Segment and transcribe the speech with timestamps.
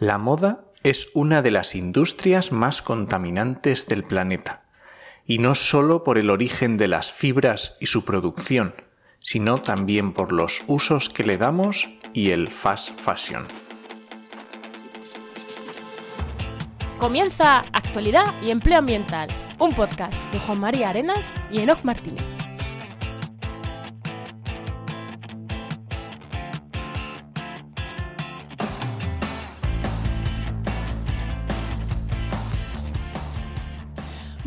[0.00, 4.62] La moda es una de las industrias más contaminantes del planeta,
[5.26, 8.74] y no solo por el origen de las fibras y su producción,
[9.18, 13.46] sino también por los usos que le damos y el fast fashion.
[16.96, 19.28] Comienza Actualidad y Empleo Ambiental,
[19.58, 22.39] un podcast de Juan María Arenas y Enoc Martínez.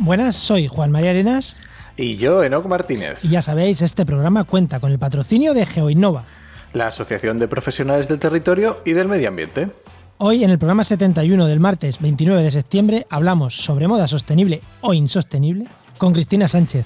[0.04, 1.56] Buenas, soy Juan María Arenas.
[1.96, 3.24] Y yo, Enoc Martínez.
[3.24, 6.26] Y ya sabéis, este programa cuenta con el patrocinio de GeoInnova,
[6.74, 9.70] la Asociación de Profesionales del Territorio y del Medio Ambiente.
[10.18, 14.92] Hoy, en el programa 71 del martes 29 de septiembre, hablamos sobre moda sostenible o
[14.92, 15.64] insostenible
[15.96, 16.84] con Cristina Sánchez.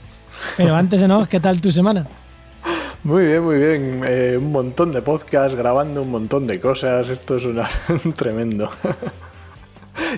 [0.56, 2.06] Pero antes de nada, ¿qué tal tu semana?
[3.02, 4.02] Muy bien, muy bien.
[4.06, 7.08] Eh, un montón de podcasts, grabando un montón de cosas.
[7.08, 7.68] Esto es una...
[8.16, 8.70] tremendo.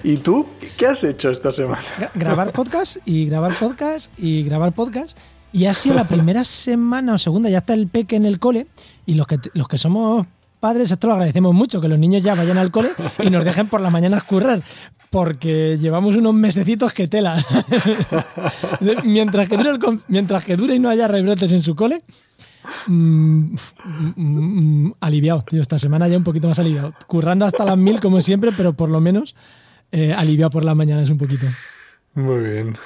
[0.02, 0.46] ¿Y tú?
[0.76, 1.82] ¿Qué has hecho esta semana?
[2.14, 5.16] Grabar podcast y grabar podcast y grabar podcast.
[5.52, 8.66] Y ha sido la primera semana o segunda, ya está el peque en el cole.
[9.04, 10.26] Y los que, los que somos
[10.60, 13.66] padres, esto lo agradecemos mucho, que los niños ya vayan al cole y nos dejen
[13.66, 14.62] por las mañanas currar.
[15.10, 17.44] Porque llevamos unos mesecitos que tela.
[19.04, 22.00] mientras, que dure mientras que dure y no haya rebrotes en su cole,
[22.86, 23.54] mm,
[24.14, 25.44] mm, mm, aliviado.
[25.50, 26.94] Esta semana ya un poquito más aliviado.
[27.08, 29.34] Currando hasta las mil, como siempre, pero por lo menos
[29.92, 31.46] eh, aliviado por las mañanas un poquito.
[32.14, 32.78] Muy bien.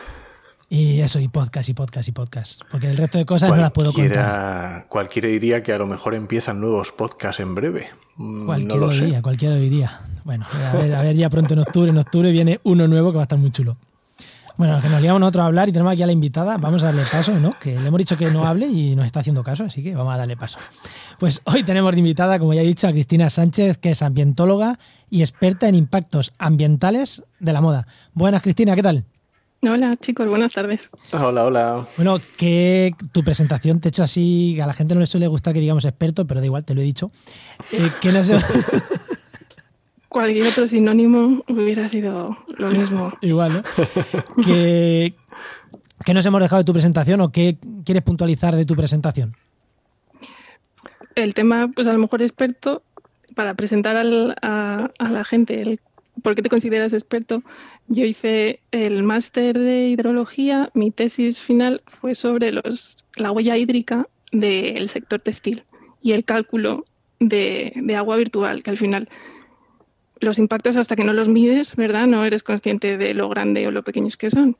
[0.68, 2.62] Y eso, y podcast, y podcast, y podcast.
[2.70, 4.86] Porque el resto de cosas no las puedo contar.
[4.88, 7.90] Cualquiera diría que a lo mejor empiezan nuevos podcasts en breve.
[8.16, 10.00] Mm, cualquiera lo, diría, cualquiera lo diría.
[10.24, 13.16] Bueno, a ver, a ver, ya pronto en octubre, en octubre viene uno nuevo que
[13.16, 13.76] va a estar muy chulo.
[14.56, 16.58] Bueno, que nos liamos nosotros a hablar y tenemos aquí a la invitada.
[16.58, 17.58] Vamos a darle paso, ¿no?
[17.58, 20.14] Que le hemos dicho que no hable y nos está haciendo caso, así que vamos
[20.14, 20.58] a darle paso.
[21.18, 24.78] Pues hoy tenemos de invitada, como ya he dicho, a Cristina Sánchez, que es ambientóloga
[25.10, 27.84] y experta en impactos ambientales de la moda.
[28.12, 29.04] Buenas, Cristina, ¿qué tal?
[29.62, 30.90] Hola chicos, buenas tardes.
[31.12, 31.88] Hola, hola.
[31.96, 35.52] Bueno, que tu presentación te he hecho así, a la gente no le suele gustar
[35.52, 37.10] que digamos experto, pero da igual, te lo he dicho.
[37.72, 38.36] Eh, que no sé...
[40.14, 43.12] Cualquier otro sinónimo hubiera sido lo mismo.
[43.20, 43.62] igual, ¿no?
[44.44, 45.12] ¿Qué,
[46.14, 49.34] nos hemos dejado de tu presentación o qué quieres puntualizar de tu presentación?
[51.16, 52.84] El tema, pues a lo mejor experto,
[53.34, 55.80] para presentar a, a la gente el
[56.22, 57.42] por qué te consideras experto,
[57.88, 64.06] yo hice el máster de hidrología, mi tesis final fue sobre los, la huella hídrica
[64.30, 65.64] del sector textil
[66.04, 66.84] y el cálculo
[67.18, 69.08] de, de, agua virtual, que al final
[70.24, 72.06] los impactos hasta que no los mides, ¿verdad?
[72.06, 74.56] No eres consciente de lo grande o lo pequeños que son.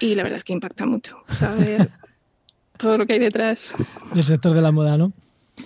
[0.00, 1.88] Y la verdad es que impacta mucho saber
[2.78, 3.74] todo lo que hay detrás.
[4.14, 5.12] Del sector de la moda, ¿no?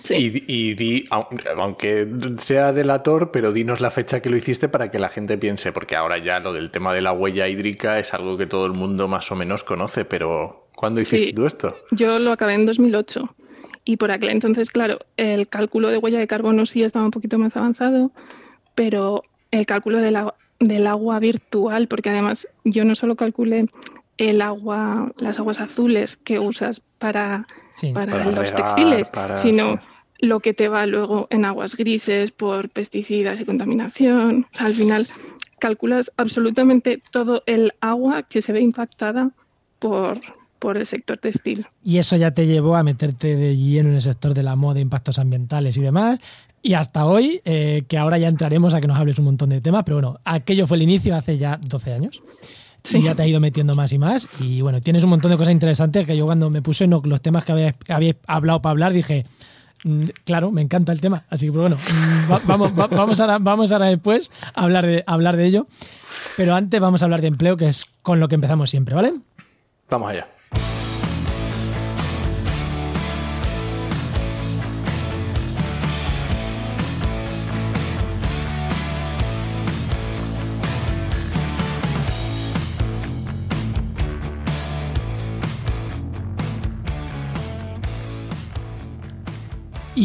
[0.09, 2.07] Y, di, aunque
[2.39, 5.95] sea delator, pero dinos la fecha que lo hiciste para que la gente piense, porque
[5.95, 9.07] ahora ya lo del tema de la huella hídrica es algo que todo el mundo
[9.07, 11.77] más o menos conoce, pero ¿cuándo hiciste tú esto?
[11.91, 13.35] Yo lo acabé en 2008
[13.85, 17.39] y por aquel entonces, claro, el cálculo de huella de carbono sí estaba un poquito
[17.39, 18.11] más avanzado,
[18.77, 23.65] pero el cálculo de la, del agua virtual, porque además yo no solo calculé
[24.19, 27.47] el agua, las aguas azules que usas para,
[27.95, 29.79] para, los textiles, sino
[30.19, 34.45] lo que te va luego en aguas grises por pesticidas y contaminación.
[34.53, 35.07] O sea, al final
[35.57, 39.31] calculas absolutamente todo el agua que se ve impactada
[39.79, 40.19] por,
[40.59, 41.65] por el sector textil.
[41.83, 44.79] Y eso ya te llevó a meterte de lleno en el sector de la moda,
[44.79, 46.19] impactos ambientales y demás.
[46.61, 49.61] Y hasta hoy, eh, que ahora ya entraremos a que nos hables un montón de
[49.61, 52.21] temas, pero bueno, aquello fue el inicio hace ya 12 años.
[52.93, 54.29] Y ya te ha ido metiendo más y más.
[54.39, 57.21] Y bueno, tienes un montón de cosas interesantes que yo cuando me puse no, los
[57.21, 59.25] temas que habéis, hablado para hablar dije,
[59.83, 61.25] mm, claro, me encanta el tema.
[61.29, 65.35] Así que pues bueno, mm, vamos, vamos, ahora, vamos ahora después a hablar, de, hablar
[65.35, 65.67] de ello.
[66.37, 69.13] Pero antes vamos a hablar de empleo, que es con lo que empezamos siempre, ¿vale?
[69.89, 70.27] Vamos allá.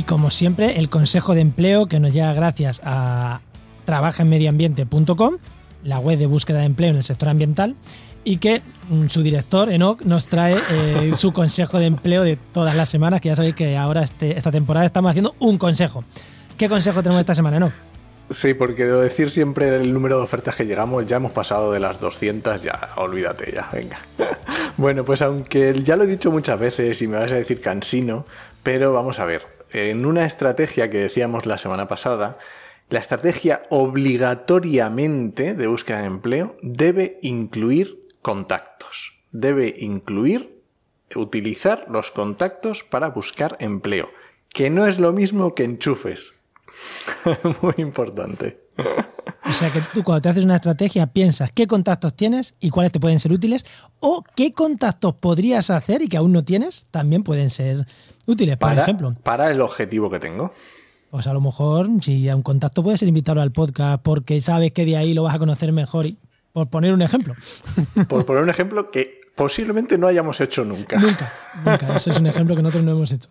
[0.03, 3.41] Y como siempre, el consejo de empleo que nos llega gracias a
[3.85, 5.37] trabajaenmedioambiente.com,
[5.85, 7.77] la web de búsqueda de empleo en el sector ambiental,
[8.25, 12.75] y que mm, su director, Enoch, nos trae eh, su consejo de empleo de todas
[12.75, 16.03] las semanas, que ya sabéis que ahora este, esta temporada estamos haciendo un consejo.
[16.59, 17.73] ¿Qué consejo tenemos esta semana, Enoch?
[18.31, 21.79] Sí, porque debo decir siempre el número de ofertas que llegamos, ya hemos pasado de
[21.79, 24.01] las 200, ya, olvídate ya, venga.
[24.77, 28.27] bueno, pues aunque ya lo he dicho muchas veces y me vas a decir cansino,
[28.65, 32.39] pero vamos a ver, en una estrategia que decíamos la semana pasada,
[32.89, 39.15] La estrategia obligatoriamente de búsqueda de empleo debe incluir contactos.
[39.31, 40.61] Debe incluir
[41.17, 44.11] utilizar los contactos para buscar empleo,
[44.51, 46.33] que no es lo mismo que enchufes.
[47.63, 48.61] Muy importante.
[49.45, 52.93] O sea que tú cuando te haces una estrategia piensas qué contactos tienes y cuáles
[52.93, 53.65] te pueden ser útiles
[54.01, 57.87] o qué contactos podrías hacer y que aún no tienes también pueden ser
[58.27, 59.15] útiles, por Para, ejemplo.
[59.23, 60.53] para el objetivo que tengo.
[61.11, 64.73] Pues a lo mejor si a un contacto puede ser invitarlo al podcast porque sabes
[64.73, 66.17] que de ahí lo vas a conocer mejor y
[66.53, 67.35] por poner un ejemplo.
[68.09, 70.99] Por poner un ejemplo que posiblemente no hayamos hecho nunca.
[70.99, 71.33] Nunca,
[71.65, 71.97] nunca.
[71.97, 73.29] Eso es un ejemplo que nosotros no hemos hecho.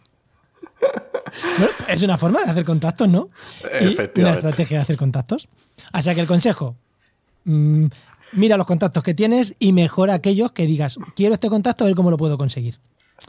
[1.57, 3.29] Bueno, es una forma de hacer contactos, ¿no?
[3.63, 4.21] Y Efectivamente.
[4.21, 5.47] una estrategia de hacer contactos.
[5.93, 6.75] O sea que el consejo,
[7.45, 7.85] mm,
[8.33, 11.95] mira los contactos que tienes y mejora aquellos que digas, quiero este contacto, a ver
[11.95, 12.79] cómo lo puedo conseguir.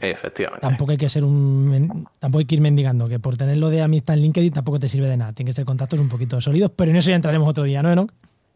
[0.00, 0.66] Efectivamente.
[0.66, 4.16] Tampoco hay que ser un tampoco hay que ir mendigando, que por tenerlo de amistad
[4.16, 5.32] en LinkedIn tampoco te sirve de nada.
[5.32, 7.94] Tienen que ser contactos un poquito sólidos, pero en eso ya entraremos otro día, ¿no?
[7.94, 8.08] ¿No?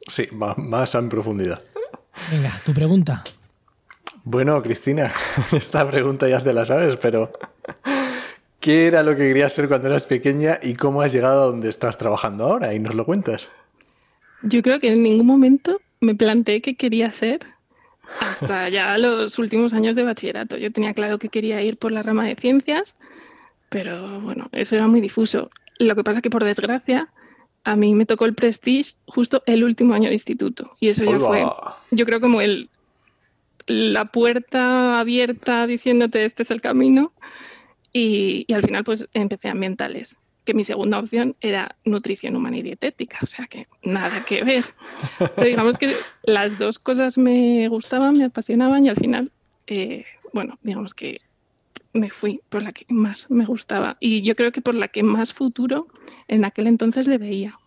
[0.07, 1.61] Sí, ma- más en profundidad.
[2.31, 3.23] Venga, tu pregunta.
[4.25, 5.13] Bueno, Cristina,
[5.53, 7.31] esta pregunta ya te la sabes, pero
[8.61, 11.69] ¿qué era lo que querías ser cuando eras pequeña y cómo has llegado a donde
[11.69, 12.75] estás trabajando ahora?
[12.75, 13.49] Y nos lo cuentas.
[14.43, 17.41] Yo creo que en ningún momento me planteé qué quería ser
[18.21, 20.57] hasta ya los últimos años de bachillerato.
[20.57, 22.97] Yo tenía claro que quería ir por la rama de ciencias,
[23.69, 25.51] pero bueno, eso era muy difuso.
[25.79, 27.07] Lo que pasa es que por desgracia
[27.65, 31.17] a mí me tocó el Prestige justo el último año de instituto y eso ya
[31.17, 31.27] Hola.
[31.27, 31.45] fue,
[31.91, 32.69] yo creo como el
[33.67, 37.13] la puerta abierta diciéndote este es el camino
[37.93, 40.17] y, y al final pues empecé ambientales
[40.47, 44.65] que mi segunda opción era nutrición humana y dietética, o sea que nada que ver.
[45.35, 49.31] Pero digamos que las dos cosas me gustaban, me apasionaban y al final,
[49.67, 51.21] eh, bueno, digamos que
[51.93, 55.03] me fui por la que más me gustaba y yo creo que por la que
[55.03, 55.89] más futuro
[56.29, 57.59] en aquel entonces le veía.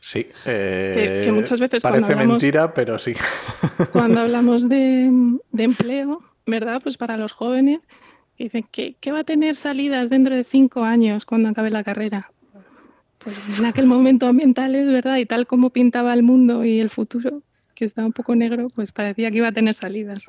[0.00, 0.26] Sí.
[0.46, 3.12] eh, Que- que muchas veces Parece cuando hablamos- mentira, pero sí.
[3.92, 5.10] Cuando hablamos de,
[5.52, 6.80] de empleo, ¿verdad?
[6.82, 7.86] Pues para los jóvenes,
[8.44, 12.30] dicen que, que va a tener salidas dentro de cinco años cuando acabe la carrera.
[13.18, 15.18] Pues en aquel momento ambientales, ¿verdad?
[15.18, 17.42] Y tal como pintaba el mundo y el futuro,
[17.74, 20.24] que estaba un poco negro, pues parecía que iba a tener salidas.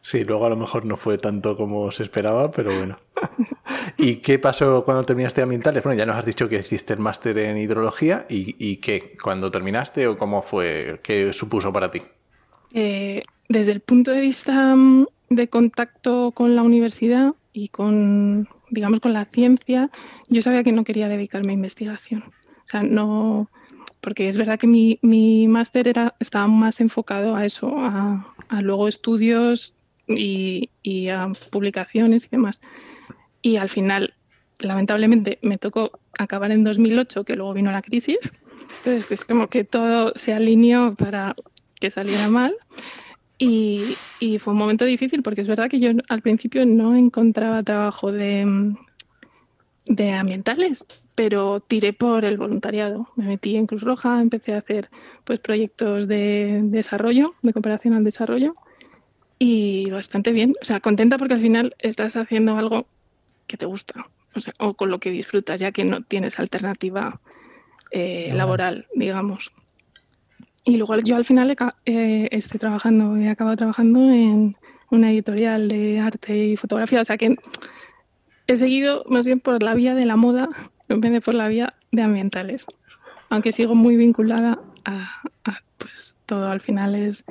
[0.00, 2.98] Sí, luego a lo mejor no fue tanto como se esperaba, pero bueno.
[3.98, 5.82] ¿Y qué pasó cuando terminaste ambientales?
[5.82, 9.50] Bueno, ya nos has dicho que hiciste el máster en hidrología y, y qué, cuando
[9.50, 12.02] terminaste o cómo fue, qué supuso para ti.
[12.72, 19.00] Eh, desde el punto de vista mm, de contacto con la universidad y con, digamos,
[19.00, 19.90] con la ciencia,
[20.28, 22.22] yo sabía que no quería dedicarme a investigación.
[22.22, 23.50] O sea, no,
[24.00, 28.62] porque es verdad que mi, mi máster era, estaba más enfocado a eso, a, a
[28.62, 29.74] luego estudios
[30.06, 32.60] y, y a publicaciones y demás.
[33.42, 34.14] Y al final,
[34.60, 38.18] lamentablemente, me tocó acabar en 2008, que luego vino la crisis.
[38.78, 41.34] Entonces, es como que todo se alineó para
[41.80, 42.54] que saliera mal.
[43.38, 47.62] Y, y fue un momento difícil porque es verdad que yo al principio no encontraba
[47.62, 48.74] trabajo de,
[49.86, 53.08] de ambientales, pero tiré por el voluntariado.
[53.16, 54.90] Me metí en Cruz Roja, empecé a hacer
[55.24, 58.54] pues, proyectos de desarrollo, de cooperación al desarrollo,
[59.38, 60.54] y bastante bien.
[60.60, 62.86] O sea, contenta porque al final estás haciendo algo
[63.46, 67.20] que te gusta, o, sea, o con lo que disfrutas, ya que no tienes alternativa
[67.90, 69.52] eh, laboral, digamos.
[70.68, 71.56] Y luego yo al final
[71.86, 74.54] eh, estoy trabajando, he acabado trabajando en
[74.90, 77.36] una editorial de arte y fotografía, o sea que
[78.46, 80.50] he seguido más bien por la vía de la moda
[80.90, 82.66] en vez de por la vía de ambientales.
[83.30, 87.24] Aunque sigo muy vinculada a, a, pues todo al final es,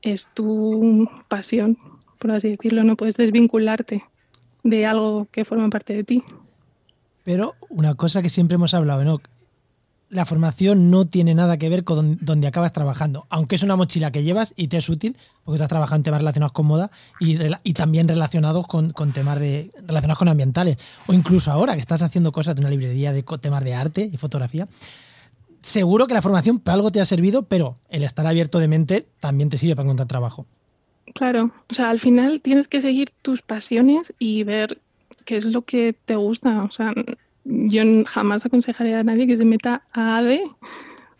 [0.00, 1.76] es tu pasión,
[2.18, 4.02] por así decirlo, no puedes desvincularte
[4.62, 6.24] de algo que forma parte de ti.
[7.22, 9.20] Pero una cosa que siempre hemos hablado, ¿no?
[10.08, 13.74] La formación no tiene nada que ver con don- donde acabas trabajando, aunque es una
[13.74, 16.66] mochila que llevas y te es útil, porque tú has trabajado en temas relacionados con
[16.66, 20.76] moda y, también relacionados con, con temas de, relacionados con ambientales.
[21.08, 24.16] O incluso ahora que estás haciendo cosas de una librería de temas de arte y
[24.16, 24.68] fotografía.
[25.62, 29.08] Seguro que la formación para algo te ha servido, pero el estar abierto de mente
[29.18, 30.46] también te sirve para encontrar trabajo.
[31.14, 34.80] Claro, o sea, al final tienes que seguir tus pasiones y ver
[35.24, 36.62] qué es lo que te gusta.
[36.62, 36.92] O sea,
[37.48, 40.38] yo jamás aconsejaría a nadie que se meta a AD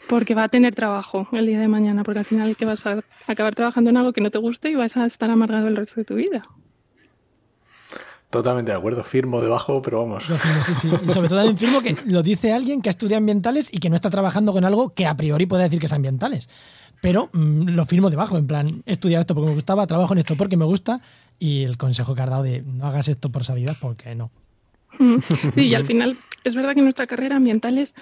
[0.09, 3.01] porque va a tener trabajo el día de mañana, porque al final que vas a
[3.27, 5.97] acabar trabajando en algo que no te guste y vas a estar amargado el resto
[5.97, 6.45] de tu vida.
[8.31, 10.27] Totalmente de acuerdo, firmo debajo, pero vamos.
[10.27, 10.91] Yo firmo, sí, sí.
[11.07, 13.89] Y sobre todo también firmo que lo dice alguien que ha estudiado ambientales y que
[13.89, 16.49] no está trabajando con algo que a priori puede decir que es ambientales.
[17.01, 20.19] Pero mm, lo firmo debajo, en plan, he estudiado esto porque me gustaba, trabajo en
[20.19, 21.01] esto porque me gusta
[21.39, 24.31] y el consejo que has dado de no hagas esto por salida porque no.
[25.55, 27.95] Sí, y al final es verdad que nuestra carrera ambientales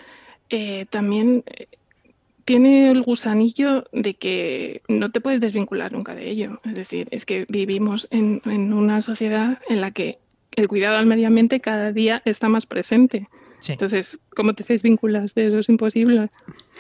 [0.51, 1.67] eh, también eh,
[2.45, 6.61] tiene el gusanillo de que no te puedes desvincular nunca de ello.
[6.65, 10.19] Es decir, es que vivimos en, una sociedad en la que
[10.57, 13.29] el cuidado al medio ambiente cada día está más presente.
[13.67, 15.59] Entonces, ¿cómo te desvinculas de eso?
[15.59, 16.29] Es imposible.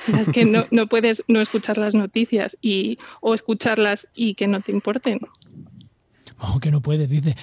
[0.06, 4.61] Es que no, no, puedes no escuchar las noticias y, o escucharlas y que no
[4.61, 5.21] te importen.
[6.38, 7.37] Oh, que no puedes, dice.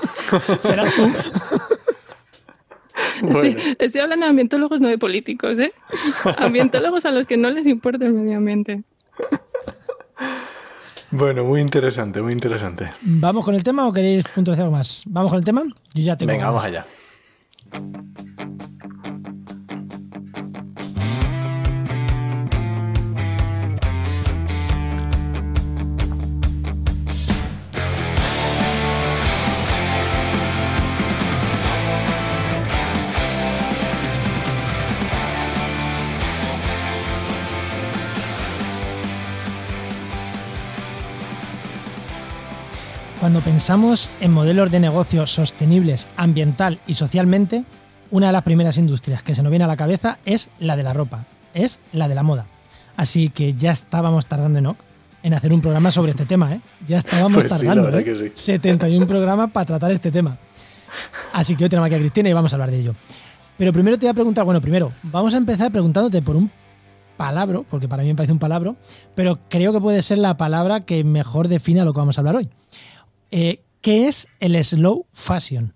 [0.60, 1.12] Serás tú.
[3.78, 5.72] Estoy hablando de ambientólogos, no de políticos, ¿eh?
[6.38, 8.82] Ambientólogos a los que no les importa el medio ambiente.
[11.10, 12.90] Bueno, muy interesante, muy interesante.
[13.00, 15.02] ¿Vamos con el tema o queréis puntualizar algo más?
[15.06, 15.62] ¿Vamos con el tema?
[15.94, 16.32] Yo ya tengo.
[16.32, 16.86] Venga, vamos allá.
[43.26, 47.64] Cuando pensamos en modelos de negocio sostenibles ambiental y socialmente,
[48.12, 50.84] una de las primeras industrias que se nos viene a la cabeza es la de
[50.84, 52.46] la ropa, es la de la moda.
[52.96, 54.76] Así que ya estábamos tardando en,
[55.24, 56.60] en hacer un programa sobre este tema, ¿eh?
[56.86, 58.30] Ya estábamos pues tardando, ¿eh?
[58.32, 60.38] 71 programas para tratar este tema.
[61.32, 62.94] Así que hoy tenemos aquí a Cristina y vamos a hablar de ello.
[63.58, 66.48] Pero primero te voy a preguntar, bueno, primero, vamos a empezar preguntándote por un
[67.16, 68.76] palabra, porque para mí me parece un palabra,
[69.16, 72.36] pero creo que puede ser la palabra que mejor defina lo que vamos a hablar
[72.36, 72.48] hoy.
[73.38, 75.74] Eh, ¿Qué es el slow fashion?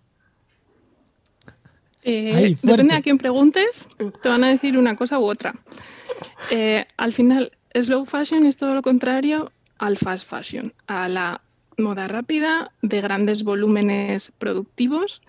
[2.02, 3.87] Eh, depende a quién preguntes,
[4.23, 5.55] te van a decir una cosa u otra.
[6.50, 11.43] Eh, al final, slow fashion es todo lo contrario al fast fashion, a la
[11.76, 15.21] moda rápida de grandes volúmenes productivos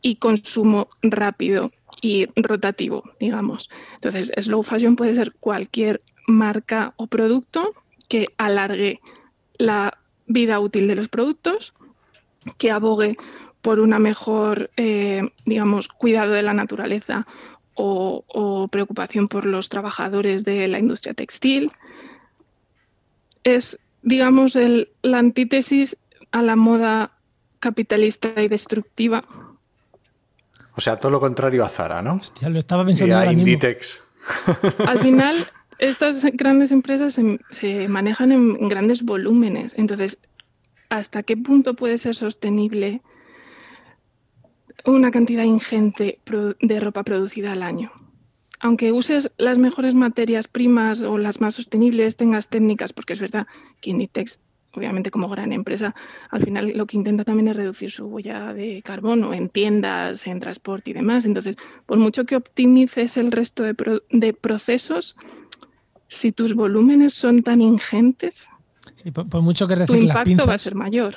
[0.00, 3.68] y consumo rápido y rotativo, digamos.
[3.96, 7.74] Entonces, slow fashion puede ser cualquier marca o producto
[8.08, 9.00] que alargue
[9.58, 11.74] la vida útil de los productos,
[12.58, 13.16] que abogue
[13.62, 17.26] por una mejor, eh, digamos, cuidado de la naturaleza
[17.74, 21.72] o, preocupación por los trabajadores de la industria textil.
[23.42, 25.96] Es, digamos, el, la antítesis
[26.30, 27.12] a la moda
[27.58, 29.22] capitalista y destructiva.
[30.76, 32.16] O sea, todo lo contrario a Zara, ¿no?
[32.16, 34.00] Hostia, lo estaba pensando ahora Inditex.
[34.86, 37.18] Al final, estas grandes empresas
[37.50, 39.74] se, manejan en, grandes volúmenes.
[39.76, 40.18] Entonces,
[40.88, 43.02] ¿hasta qué punto puede ser sostenible
[44.84, 46.20] una cantidad ingente
[46.60, 47.92] de ropa producida al año?
[48.60, 53.46] Aunque uses las mejores materias primas o las más sostenibles, tengas técnicas, porque es verdad
[53.80, 54.40] que Inditex,
[54.72, 55.94] obviamente como gran empresa,
[56.30, 60.40] al final lo que intenta también es reducir su huella de carbono en tiendas, en
[60.40, 61.26] transporte y demás.
[61.26, 65.14] Entonces, por mucho que optimices el resto de procesos,
[66.08, 68.48] si tus volúmenes son tan ingentes,
[69.12, 71.16] por, mucho que tu impacto va a ser mayor.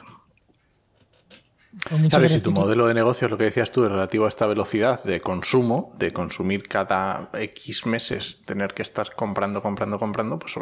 [2.10, 4.48] Claro, si tu modelo de negocio es lo que decías tú, es relativo a esta
[4.48, 10.56] velocidad de consumo, de consumir cada X meses, tener que estar comprando, comprando, comprando, pues...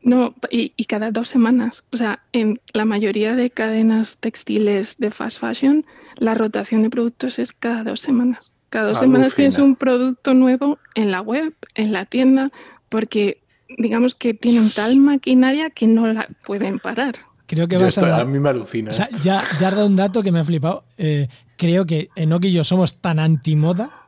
[0.00, 1.84] No, y, y, cada dos semanas.
[1.92, 5.84] O sea, en la mayoría de cadenas textiles de fast fashion,
[6.16, 8.54] la rotación de productos es cada dos semanas.
[8.70, 12.48] Cada dos semanas tienes un producto nuevo en la web, en la tienda,
[12.88, 13.40] porque
[13.78, 17.14] digamos que tienen tal maquinaria que no la pueden parar.
[17.46, 18.90] Creo que vas a, dar, a mí me alucina.
[18.90, 20.84] ya, ya has dado un dato que me ha flipado.
[20.98, 24.07] Eh, creo que Enoch y yo somos tan antimoda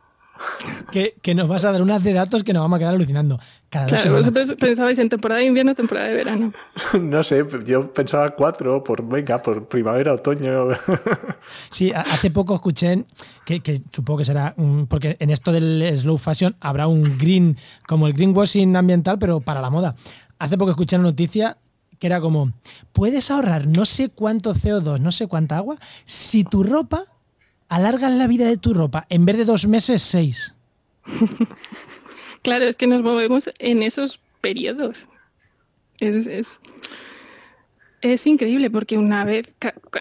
[0.90, 3.38] que, que, nos vas a dar unas de datos que nos vamos a quedar alucinando.
[3.68, 6.52] claro, vosotros pensabais en temporada de invierno, temporada de verano.
[7.00, 10.68] No sé, yo pensaba cuatro, por venga, por primavera, otoño.
[11.70, 13.06] Sí, hace poco escuché
[13.44, 14.54] que, que supongo que será
[14.88, 17.56] porque en esto del slow fashion habrá un green,
[17.87, 19.94] como el greenwashing ambiental, pero para la moda.
[20.38, 21.56] Hace poco escuché una noticia
[22.00, 22.52] que era como,
[22.92, 27.04] puedes ahorrar no sé cuánto CO2, no sé cuánta agua, si tu ropa
[27.70, 30.54] alargas la vida de tu ropa en vez de dos meses, seis.
[32.42, 35.06] claro, es que nos movemos en esos periodos.
[36.00, 36.60] Es,
[38.26, 39.46] increíble porque una vez,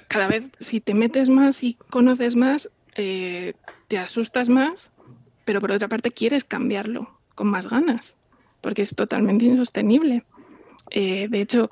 [0.07, 3.53] cada vez, si te metes más y conoces más, eh,
[3.87, 4.91] te asustas más,
[5.45, 8.17] pero por otra parte quieres cambiarlo con más ganas,
[8.61, 10.23] porque es totalmente insostenible.
[10.91, 11.69] Eh, de hecho,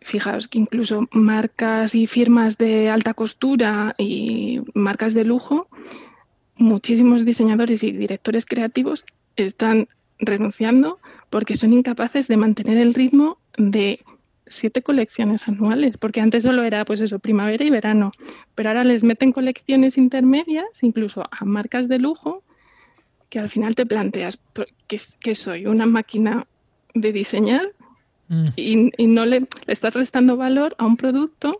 [0.00, 5.68] Fijaos que incluso marcas y firmas de alta costura y marcas de lujo,
[6.56, 9.04] muchísimos diseñadores y directores creativos
[9.36, 9.88] están
[10.18, 10.98] renunciando
[11.30, 14.00] porque son incapaces de mantener el ritmo de
[14.46, 18.12] siete colecciones anuales, porque antes solo era pues eso, primavera y verano,
[18.54, 22.42] pero ahora les meten colecciones intermedias, incluso a marcas de lujo,
[23.28, 24.38] que al final te planteas,
[24.86, 25.66] ¿qué, soy?
[25.66, 26.46] ¿Una máquina
[26.94, 27.72] de diseñar?
[28.28, 28.48] Mm.
[28.56, 31.58] Y, no le, estás restando valor a un producto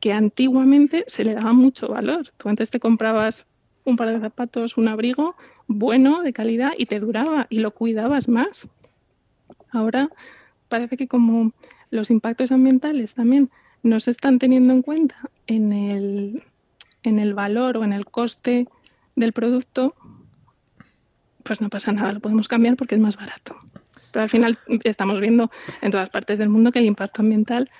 [0.00, 2.32] que antiguamente se le daba mucho valor.
[2.36, 3.46] Tú antes te comprabas
[3.84, 5.36] un par de zapatos, un abrigo
[5.68, 8.68] bueno, de calidad, y te duraba y lo cuidabas más.
[9.70, 10.08] Ahora
[10.68, 11.52] parece que como
[11.90, 13.50] los impactos ambientales también
[13.82, 16.42] no se están teniendo en cuenta en el,
[17.02, 18.68] en el valor o en el coste
[19.14, 19.94] del producto,
[21.42, 23.56] pues no pasa nada, lo podemos cambiar porque es más barato.
[24.16, 25.50] Pero al final estamos viendo
[25.82, 27.70] en todas partes del mundo que el impacto ambiental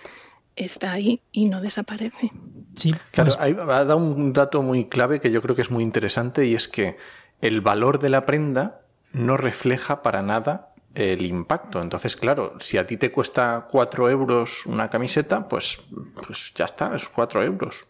[0.54, 2.30] está ahí y no desaparece.
[2.74, 5.82] Sí, claro, pues ha dado un dato muy clave que yo creo que es muy
[5.82, 6.98] interesante y es que
[7.40, 8.82] el valor de la prenda
[9.14, 11.80] no refleja para nada el impacto.
[11.80, 15.80] Entonces, claro, si a ti te cuesta cuatro euros una camiseta, pues,
[16.14, 17.86] pues ya está, es cuatro euros.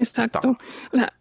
[0.00, 0.56] Exacto.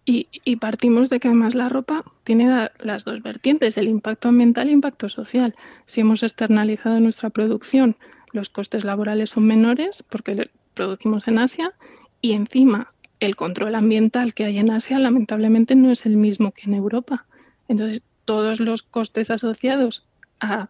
[0.06, 4.72] y, partimos de que además la ropa tiene las dos vertientes, el impacto ambiental e
[4.72, 5.54] impacto social.
[5.86, 7.98] Si hemos externalizado nuestra producción,
[8.32, 11.74] los costes laborales son menores porque producimos en Asia
[12.22, 16.64] y encima el control ambiental que hay en Asia lamentablemente no es el mismo que
[16.64, 17.26] en Europa.
[17.68, 20.06] Entonces, todos los costes asociados
[20.40, 20.70] a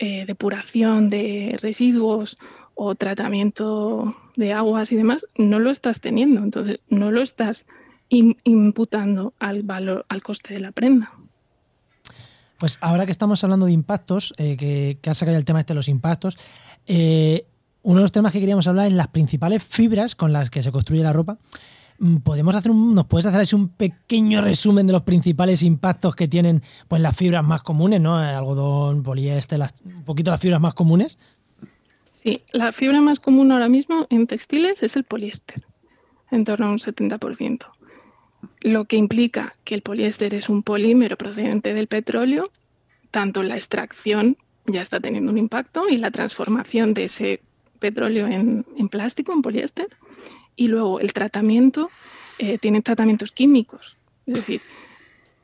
[0.00, 2.38] eh, depuración de residuos
[2.82, 6.42] o tratamiento de aguas y demás, no lo estás teniendo.
[6.42, 7.66] Entonces, no lo estás
[8.08, 11.12] imputando al valor, al coste de la prenda.
[12.58, 15.74] Pues ahora que estamos hablando de impactos, eh, que, que, has sacado el tema este
[15.74, 16.38] de los impactos,
[16.86, 17.44] eh,
[17.82, 20.72] uno de los temas que queríamos hablar es las principales fibras con las que se
[20.72, 21.36] construye la ropa.
[21.98, 26.28] Mm, podemos hacer un, nos puedes hacer un pequeño resumen de los principales impactos que
[26.28, 28.16] tienen pues las fibras más comunes, ¿no?
[28.16, 31.18] Algodón, poliéster, un poquito las fibras más comunes.
[32.22, 35.64] Sí, la fibra más común ahora mismo en textiles es el poliéster,
[36.30, 37.66] en torno a un 70%.
[38.60, 42.50] Lo que implica que el poliéster es un polímero procedente del petróleo,
[43.10, 47.40] tanto la extracción ya está teniendo un impacto y la transformación de ese
[47.78, 49.88] petróleo en, en plástico, en poliéster,
[50.56, 51.90] y luego el tratamiento
[52.38, 54.62] eh, tiene tratamientos químicos, es decir,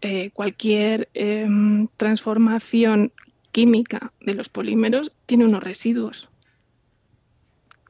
[0.03, 3.13] eh, cualquier em, transformación
[3.51, 6.29] química de los polímeros tiene unos residuos.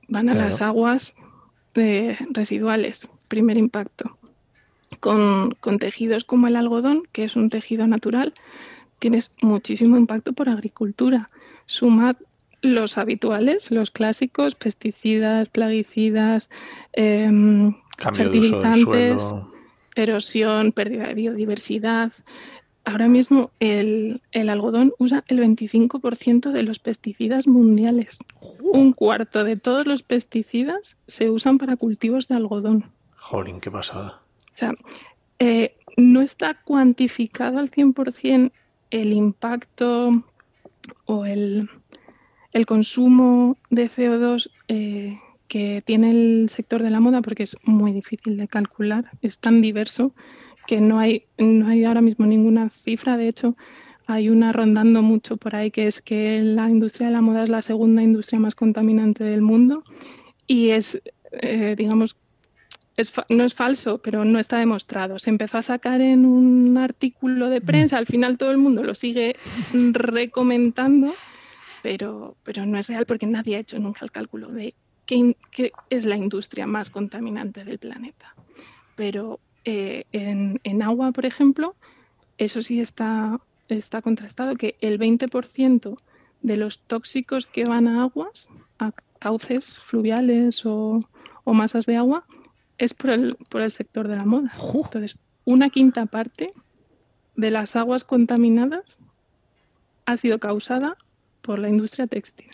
[0.08, 1.14] Van a las aguas
[1.74, 4.16] eh, residuales, primer impacto.
[5.00, 8.32] Con, con, tejidos como el algodón, que es un tejido natural,
[8.98, 11.28] tienes muchísimo impacto por agricultura.
[11.66, 12.16] Sumad
[12.62, 16.50] los habituales, los clásicos, pesticidas, plaguicidas,
[16.92, 17.74] em,
[18.14, 19.34] fertilizantes,
[19.94, 22.12] erosión, pérdida de biodiversidad.
[22.86, 28.18] Ahora mismo el, algodón usa el 25% de los pesticidas mundiales.
[28.60, 32.84] Un cuarto de todos los pesticidas se usan para cultivos de algodón.
[33.16, 34.20] Jolín, qué pasada.
[34.54, 34.72] O sea,
[35.40, 38.52] eh, no está cuantificado al 100%
[38.92, 40.22] el impacto
[41.06, 41.68] o el,
[42.52, 45.18] el consumo de CO2 eh,
[45.48, 49.60] que tiene el sector de la moda, porque es muy difícil de calcular, es tan
[49.60, 50.12] diverso
[50.66, 53.16] que no hay, no hay ahora mismo ninguna cifra.
[53.16, 53.56] De hecho,
[54.06, 57.48] hay una rondando mucho por ahí que es que la industria de la moda es
[57.48, 59.82] la segunda industria más contaminante del mundo
[60.46, 61.00] y es,
[61.32, 62.16] eh, digamos,
[63.28, 65.18] no es falso, pero no está demostrado.
[65.18, 68.94] Se empezó a sacar en un artículo de prensa, al final todo el mundo lo
[68.94, 69.36] sigue
[69.72, 71.12] recomentando
[71.86, 74.74] pero, pero no es real porque nadie ha hecho nunca el cálculo de
[75.04, 75.36] qué,
[75.88, 78.34] es la industria más contaminante del planeta.
[78.96, 81.74] Pero eh, en, agua, por ejemplo,
[82.38, 85.96] eso sí está, está contrastado, que el 20%
[86.42, 88.48] de los tóxicos que van a aguas,
[88.78, 91.00] a cauces fluviales o,
[91.42, 92.24] o masas de agua,
[92.78, 94.52] es por el, por el sector de la moda.
[94.54, 96.52] Entonces, una quinta parte
[97.34, 98.98] de las aguas contaminadas
[100.04, 100.96] ha sido causada
[101.42, 102.50] por la industria textil.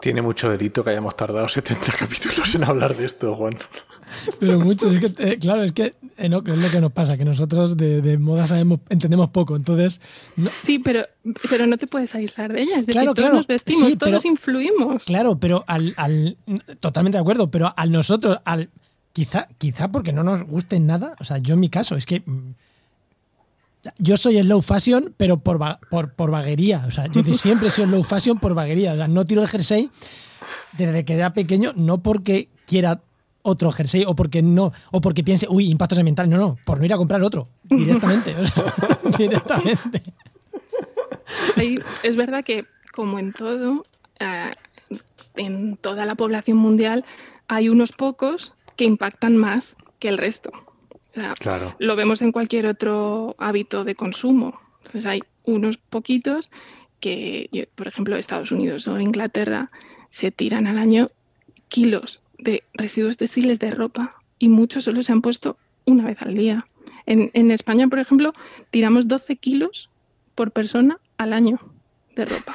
[0.00, 3.58] Tiene mucho delito que hayamos tardado 70 capítulos en hablar de esto, Juan.
[4.38, 7.24] Pero mucho, es que, eh, claro, es que eh, es lo que nos pasa, que
[7.24, 10.00] nosotros de, moda sabemos, entendemos poco, entonces...
[10.62, 11.04] Sí, pero,
[11.48, 15.04] pero no te puedes aislar de ellas, claro, todos nos vestimos, todos influimos.
[15.04, 16.36] Claro, pero al, al,
[16.80, 18.70] totalmente de acuerdo, pero al nosotros, al
[19.12, 22.22] quizá, quizá porque no nos guste nada, o sea, yo en mi caso, es que
[22.24, 22.52] mm,
[23.98, 25.58] yo soy el low fashion, pero por,
[25.90, 26.84] por, por vaguería.
[26.86, 28.92] O sea, yo siempre he sido low fashion por vaguería.
[28.92, 29.90] O sea, no tiro el jersey
[30.76, 33.00] desde que era pequeño, no porque quiera
[33.48, 36.30] otro jersey o porque no, o porque piense, uy, impactos ambientales.
[36.30, 38.34] No, no, por no ir a comprar otro directamente.
[39.18, 40.02] directamente.
[42.02, 43.84] es verdad que, como en todo,
[44.20, 44.54] eh,
[45.36, 47.04] en toda la población mundial
[47.48, 50.50] hay unos pocos que impactan más que el resto.
[51.40, 51.74] claro.
[51.78, 54.60] Lo vemos en cualquier otro hábito de consumo.
[54.78, 56.50] Entonces hay unos poquitos
[57.00, 59.70] que, por ejemplo, Estados Unidos o Inglaterra
[60.10, 61.08] se tiran al año
[61.68, 66.34] kilos de residuos textiles de ropa y muchos solo se han puesto una vez al
[66.34, 66.66] día.
[67.06, 68.32] En, en España, por ejemplo,
[68.70, 69.90] tiramos 12 kilos
[70.34, 71.58] por persona al año
[72.14, 72.54] de ropa,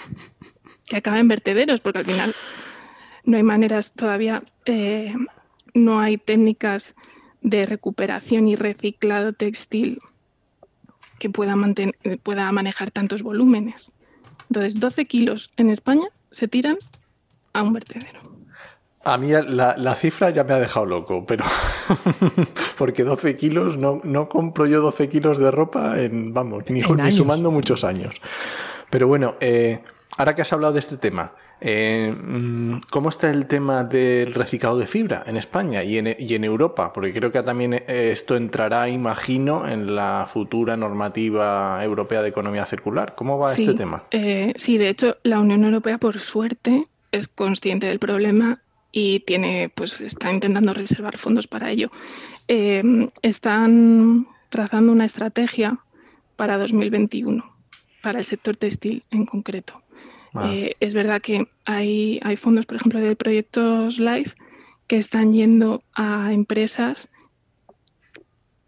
[0.85, 2.35] que acaba en vertederos, porque al final
[3.25, 5.13] no hay maneras todavía, eh,
[5.73, 6.95] no hay técnicas
[7.41, 9.99] de recuperación y reciclado textil
[11.19, 11.55] que pueda,
[12.23, 13.91] pueda manejar tantos volúmenes.
[14.49, 16.77] Entonces, 12 kilos en España se tiran
[17.53, 18.32] a un vertedero.
[19.05, 21.43] A mí la, cifra ya me ha dejado loco, pero
[22.77, 27.51] porque 12 kilos, no, no compro yo 12 kilos de ropa en, vamos, ni, sumando
[27.51, 28.21] muchos años.
[28.89, 29.81] Pero bueno, eh,
[30.17, 34.77] ahora que has hablado de este tema, eh, mm, ¿cómo está el tema del reciclado
[34.77, 36.93] de fibra en España y en, y en Europa?
[36.93, 42.65] Porque creo que también eh, esto entrará, imagino, en la futura normativa europea de economía
[42.65, 43.15] circular.
[43.15, 44.03] ¿Cómo va este tema?
[44.55, 48.61] sí, de hecho, la Unión Europea, por suerte, es consciente del problema
[48.95, 51.91] y tiene, pues está intentando reservar fondos para ello.
[52.47, 55.79] Em, están trazando una estrategia
[56.35, 57.43] para 2021,
[58.03, 59.81] para el sector textil en concreto.
[60.35, 60.51] Ah.
[60.53, 64.35] Eh, es verdad que hay, hay fondos, por ejemplo, de proyectos LIFE
[64.85, 67.09] que están yendo a empresas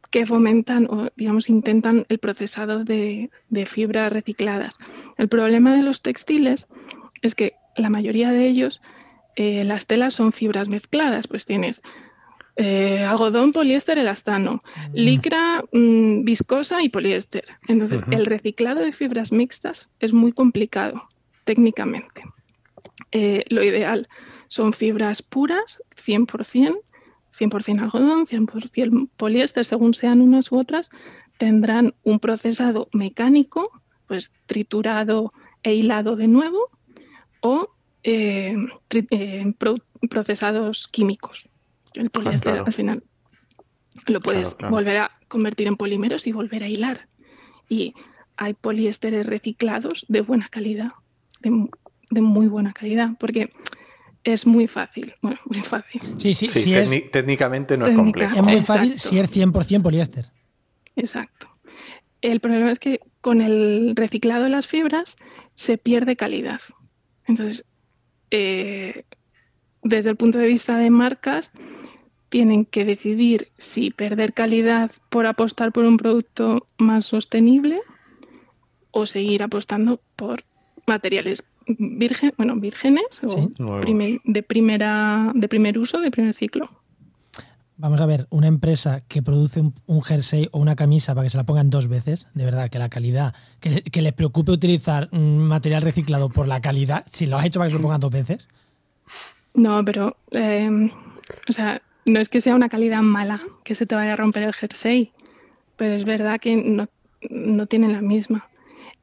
[0.10, 4.80] que fomentan o, digamos, intentan el procesado de, de fibras recicladas.
[5.18, 6.68] El problema de los textiles
[7.22, 8.82] es que la mayoría de ellos
[9.36, 11.82] eh, las telas son fibras mezcladas, pues tienes
[12.58, 14.94] eh, algodón, poliéster, elastano, mm.
[14.94, 17.44] licra, mm, viscosa y poliéster.
[17.68, 21.10] Entonces, el reciclado de fibras mixtas es muy complicado
[21.44, 22.24] técnicamente.
[23.12, 24.08] Eh, lo ideal
[24.48, 26.80] son fibras puras, 100%,
[27.38, 30.90] 100% algodón, 100% poliéster, según sean unas u otras,
[31.38, 33.70] tendrán un procesado mecánico,
[34.08, 36.70] pues triturado e hilado de nuevo,
[37.42, 37.75] o
[38.08, 38.56] eh,
[38.92, 39.54] eh,
[40.10, 41.50] procesados químicos.
[41.96, 43.04] El poliéster al final
[44.06, 47.08] lo puedes volver a convertir en polímeros y volver a hilar.
[47.68, 47.96] Y
[48.38, 50.92] hay poliésteres reciclados de buena calidad,
[51.42, 53.52] de, muy buena calidad, porque
[54.24, 55.16] es muy fácil.
[55.24, 56.02] Bueno, muy fácil.
[56.20, 58.36] Sí, sí, sí técnicamente no es complejo.
[58.36, 60.32] Es muy fácil si es 100% poliéster.
[60.96, 61.48] Exacto.
[62.22, 65.16] El problema es que con el reciclado de las fibras
[65.56, 66.62] se pierde calidad.
[67.26, 67.66] Entonces,
[68.36, 69.06] eh,
[69.82, 71.54] desde el punto de vista de marcas,
[72.28, 77.78] tienen que decidir si perder calidad por apostar por un producto más sostenible
[78.92, 80.44] o seguir apostando por
[80.86, 83.50] materiales virgen, bueno, vírgenes o
[84.26, 86.70] de, primera, de primer uso, de primer ciclo.
[87.78, 91.38] Vamos a ver, una empresa que produce un, jersey o una camisa para que se
[91.38, 95.82] la pongan dos veces, de verdad, que la calidad, que, que les preocupe utilizar material
[95.82, 98.48] reciclado por la calidad, si lo has hecho para que se lo pongan dos veces.
[99.54, 100.90] No, pero, eh,
[101.50, 104.44] o sea, no es que sea una calidad mala, que se te vaya a romper
[104.44, 105.12] el jersey,
[105.76, 106.88] pero es verdad que no,
[107.30, 108.48] no tienen la misma.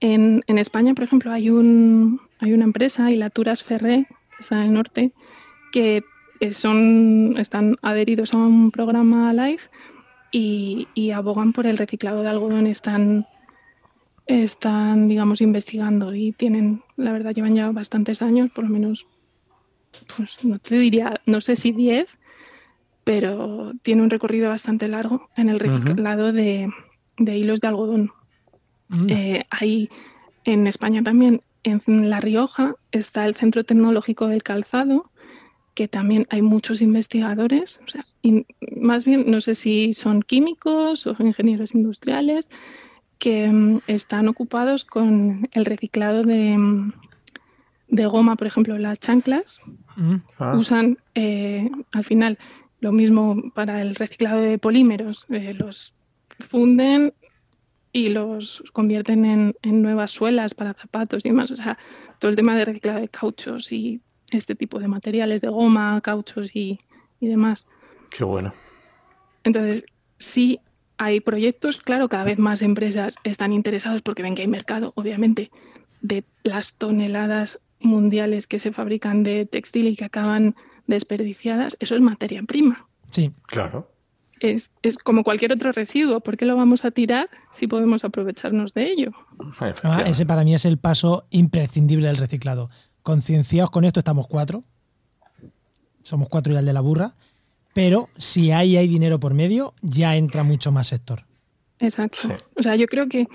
[0.01, 4.63] En, en, España, por ejemplo, hay, un, hay una empresa, Hilaturas Ferré, que está en
[4.63, 5.13] el norte,
[5.73, 6.05] que
[6.51, 9.63] son, están adheridos a un programa live
[10.33, 13.27] y, abogan por el reciclado de algodón, están,
[14.27, 19.07] están, digamos, investigando y tienen, la verdad, llevan ya bastantes años, por lo menos,
[20.17, 22.19] pues no te diría, no sé si 10,
[23.05, 26.71] pero tiene un recorrido bastante largo en el reciclado de,
[27.19, 28.13] hilos de algodón.
[29.09, 29.89] Eh, hay
[30.45, 35.12] en España también, en La Rioja, está el Centro Tecnológico del Calzado,
[35.75, 38.05] que también hay muchos investigadores, o sea,
[38.77, 42.51] más bien no sé si son químicos o ingenieros industriales,
[43.19, 46.93] que mm, están ocupados con el reciclado de, mm,
[47.89, 49.61] de goma, por ejemplo, las chanclas.
[49.97, 50.17] Mm.
[50.39, 50.55] Ah.
[50.57, 52.39] Usan eh, al final
[52.81, 55.95] lo mismo para el reciclado de polímeros, eh, los
[56.41, 57.15] funden
[57.93, 61.51] y los convierten en, en, nuevas suelas para zapatos y demás.
[61.53, 61.79] O sea,
[62.19, 64.01] todo el tema de reciclado de cauchos y
[64.33, 66.81] este tipo de materiales de goma, cauchos y,
[67.21, 67.67] demás.
[68.11, 68.53] Qué bueno.
[69.45, 69.85] Entonces,
[70.19, 70.61] sí
[70.99, 75.51] hay proyectos, claro, cada vez más empresas están interesadas porque ven que hay mercado, obviamente,
[76.01, 80.55] de las toneladas mundiales que se fabrican de textil y que acaban
[80.87, 82.87] desperdiciadas, eso es materia prima.
[83.11, 83.31] Sí.
[83.47, 83.91] Claro.
[84.41, 86.21] Es, es, como cualquier otro residuo.
[86.21, 89.13] ¿Por qué lo vamos a tirar si podemos aprovecharnos de ello?
[89.85, 92.69] Ah, ese para mí es el paso imprescindible del reciclado
[93.03, 94.63] concienciados con esto, estamos cuatro.
[96.03, 97.15] Somos cuatro y al de la burra.
[97.75, 101.25] Pero si ahí hay dinero por medio, ya entra mucho más sector.
[101.79, 102.37] Exacto.
[102.57, 103.29] O sea, yo creo que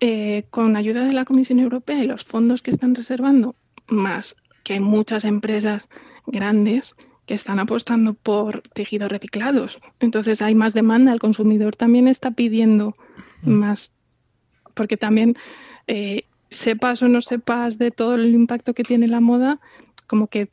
[0.00, 3.54] eh, con ayuda de la Comisión Europea y los fondos que están reservando,
[3.86, 5.88] más que muchas empresas
[6.26, 9.78] grandes que están apostando por tejidos reciclados.
[10.00, 12.96] Entonces hay más demanda, el consumidor también está pidiendo
[13.42, 13.50] mm.
[13.50, 13.92] más,
[14.74, 15.36] porque también
[15.86, 19.58] eh, sepas o no sepas de todo el impacto que tiene la moda,
[20.06, 20.48] como que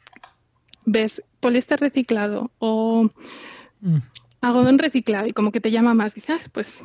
[0.85, 3.09] ves poliéster reciclado o
[3.81, 3.97] mm.
[4.41, 6.81] algodón reciclado y como que te llama más, dices, ah, pues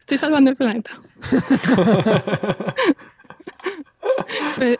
[0.00, 1.00] estoy salvando el planeta.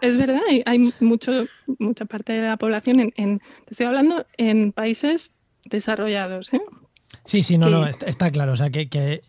[0.01, 1.47] es verdad, hay, mucho,
[1.79, 5.33] mucha parte de la población en, te estoy hablando en países
[5.65, 6.53] desarrollados.
[6.55, 6.61] ¿eh?
[7.25, 8.53] Sí, sí, no, no, está, claro.
[8.53, 9.23] O sea, que, que,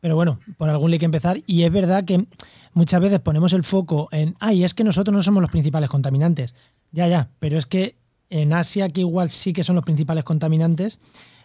[0.00, 1.40] pero bueno, por algún ley que empezar.
[1.46, 2.26] Y es verdad que
[2.72, 6.54] muchas veces ponemos el foco en, ay, es que nosotros no somos los principales contaminantes.
[6.90, 7.96] Ya, ya, pero es que
[8.30, 10.98] en Asia, que igual sí que son los principales contaminantes,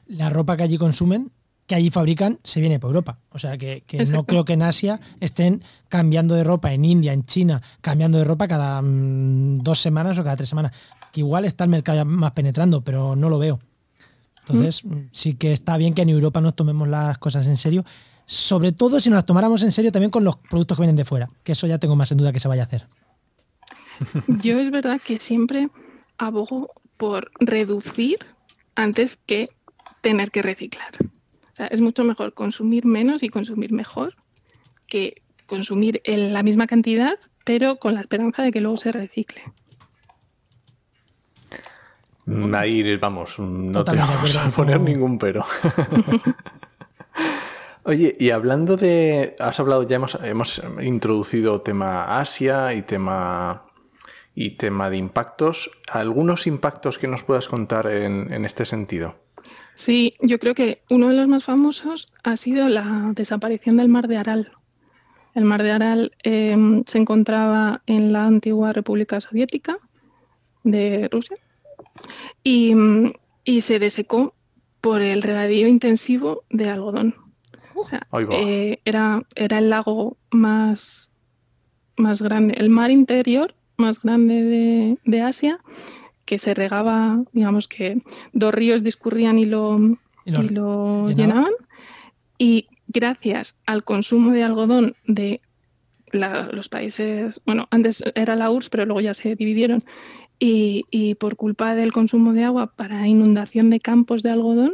[0.08, 1.32] la ropa que allí consumen,
[1.68, 3.18] que allí fabrican, se viene por Europa.
[3.32, 7.26] O sea que, no creo que en Asia estén cambiando de ropa, en India, en
[7.26, 10.72] China, cambiando de ropa cada mm, dos semanas o cada tres semanas.
[11.12, 13.60] Que igual está el mercado más penetrando, pero no lo veo.
[14.42, 15.10] Entonces, mm.
[15.12, 17.84] sí que está bien que en Europa nos tomemos las cosas en serio,
[18.26, 21.06] sobre todo si nos las tomáramos en serio también con los productos que vienen de
[21.06, 22.88] fuera, que eso ya tengo más en duda que se vaya a hacer.
[24.28, 25.70] Yo es verdad que siempre
[26.18, 28.18] abogo por reducir
[28.76, 29.50] antes que
[30.02, 30.92] tener que reciclar.
[31.02, 34.16] O sea, es mucho mejor consumir menos y consumir mejor
[34.88, 39.44] que consumir en la misma cantidad, pero con la esperanza de que luego se recicle.
[42.54, 45.46] Ahí vamos, no te vamos a poner ningún pero.
[47.86, 49.36] Oye, y hablando de.
[49.40, 53.66] Has hablado, ya hemos, hemos introducido tema Asia y tema
[54.36, 55.70] y tema de impactos.
[55.92, 59.16] ¿Algunos impactos que nos puedas contar en, este sentido?
[59.76, 64.08] Sí, yo creo que uno de los más famosos ha sido la desaparición del mar
[64.08, 64.52] de Aral.
[65.36, 69.78] El mar de Aral em, se encontraba en la antigua República Soviética
[70.64, 71.38] de Rusia
[72.44, 72.74] y,
[73.62, 74.34] se desecó
[74.82, 77.25] por el regadío intensivo de algodón.
[78.32, 81.12] Eh, era, era el lago más,
[81.98, 82.56] más grande.
[82.58, 85.60] El mar interior más grande de, Asia,
[86.26, 88.02] que se regaba, digamos que
[88.34, 91.52] dos ríos discurrían y lo, llenaban.
[92.38, 95.42] Y gracias al consumo de algodón de
[96.12, 99.84] los países, bueno, antes era la URSS, pero luego ya se dividieron,
[100.40, 104.74] y, por culpa del consumo de agua para inundación de campos de algodón,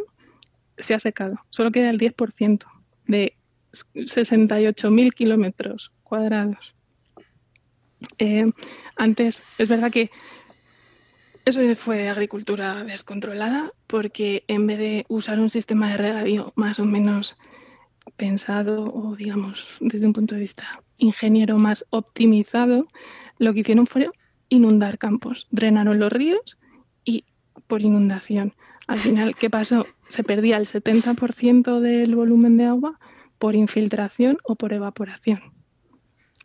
[0.77, 1.35] se ha secado.
[1.49, 2.65] Solo queda el 10%
[3.11, 3.37] de
[3.73, 6.75] 68.000 kilómetros cuadrados.
[8.17, 8.51] Eh,
[8.95, 10.09] antes, es verdad que
[11.45, 16.85] eso fue agricultura descontrolada porque en vez de usar un sistema de regadío más o
[16.85, 17.35] menos
[18.15, 22.87] pensado o digamos desde un punto de vista ingeniero más optimizado,
[23.39, 24.09] lo que hicieron fue
[24.49, 26.59] inundar campos, drenaron los ríos
[27.03, 27.25] y
[27.67, 28.53] por inundación.
[28.91, 29.85] Al final, ¿qué pasó?
[30.09, 32.99] Se perdía el 70% del volumen de agua
[33.39, 35.53] por infiltración o por evaporación.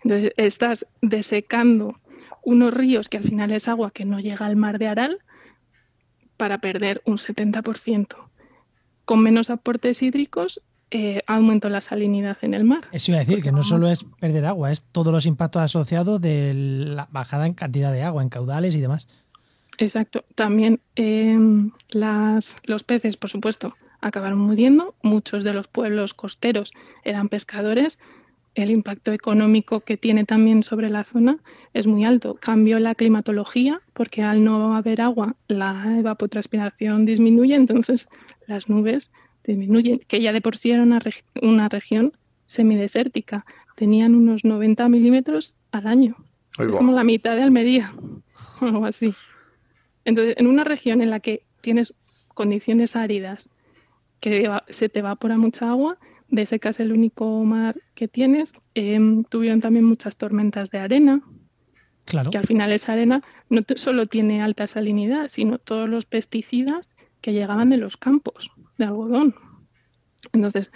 [0.05, 2.01] Entonces, estás desecando
[2.45, 5.19] unos ríos que al final es agua que no llega al mar de Aral
[6.37, 8.15] para perder un 70%.
[9.05, 12.85] Con menos aportes hídricos eh, aumentó la salinidad en el mar.
[12.93, 16.21] Eso iba a decir, que no solo es perder agua, es todos los impactos asociados
[16.21, 19.09] de la bajada en cantidad de agua, en caudales y demás.
[19.79, 20.25] Exacto.
[20.35, 24.95] También em, las, los peces, por supuesto, acabaron muriendo.
[25.03, 26.73] Muchos de los pueblos costeros
[27.05, 27.99] eran pescadores,
[28.57, 31.39] el impacto económico que tiene también sobre la zona
[31.75, 32.37] es muy alto.
[32.41, 38.09] Cambió la climatología porque al no haber agua la evapotranspiración disminuye, entonces
[38.47, 39.13] las nubes
[39.45, 41.01] disminuyen, que ya de por sí era una,
[41.43, 42.15] una región
[42.47, 43.45] semidesértica.
[43.77, 46.17] Tenían unos 90 milímetros al año.
[46.59, 47.93] Es como la mitad de Almería
[48.63, 49.15] o algo así.
[50.07, 51.93] Entonces, en una región en la que tienes
[52.29, 53.51] condiciones áridas,
[54.21, 58.53] que se te evapora mucha agua, de es el único mar que tienes.
[58.75, 61.23] Em, tuvieron también muchas tormentas de arena,
[62.05, 62.31] claro.
[62.31, 66.91] que al final esa arena no solo tiene alta salinidad, sino todos los pesticidas
[67.21, 69.35] que llegaban de los campos de algodón.
[70.33, 70.71] Entonces,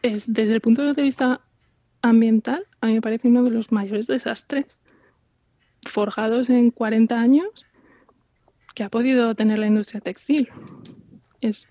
[0.00, 1.42] es, desde el punto de vista
[2.00, 4.80] ambiental, a mí me parece uno de los mayores desastres
[5.82, 7.66] forjados en 40 años
[8.72, 10.48] que ha podido tener la industria textil.
[11.40, 11.68] Es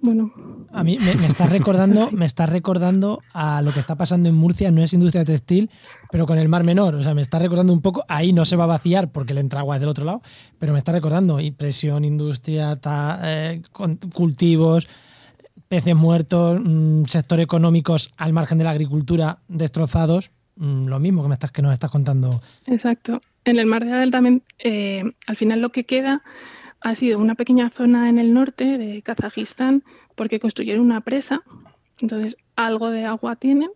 [0.00, 0.32] bueno.
[0.72, 4.34] A mí me, me está recordando, me está recordando a lo que está pasando en
[4.34, 5.70] Murcia, no es industria textil,
[6.10, 6.94] pero con el Mar Menor.
[6.96, 9.40] O sea, me está recordando un poco, ahí no se va a vaciar porque le
[9.40, 10.20] entra agua del otro lado,
[10.58, 14.86] pero me está recordando impresión, industria, ta- eh, con- cultivos,
[15.68, 20.32] peces muertos, mm, sector económicos al margen de la agricultura destrozados.
[20.56, 22.42] Mm, lo mismo que, me estás, que nos estás contando.
[22.66, 23.20] Exacto.
[23.44, 26.22] En el Mar de Aral también, eh, al final lo que queda
[26.80, 31.42] ha sido una pequeña zona en el norte de Kazajistán porque construyeron una presa,
[32.00, 33.70] entonces algo de agua tienen,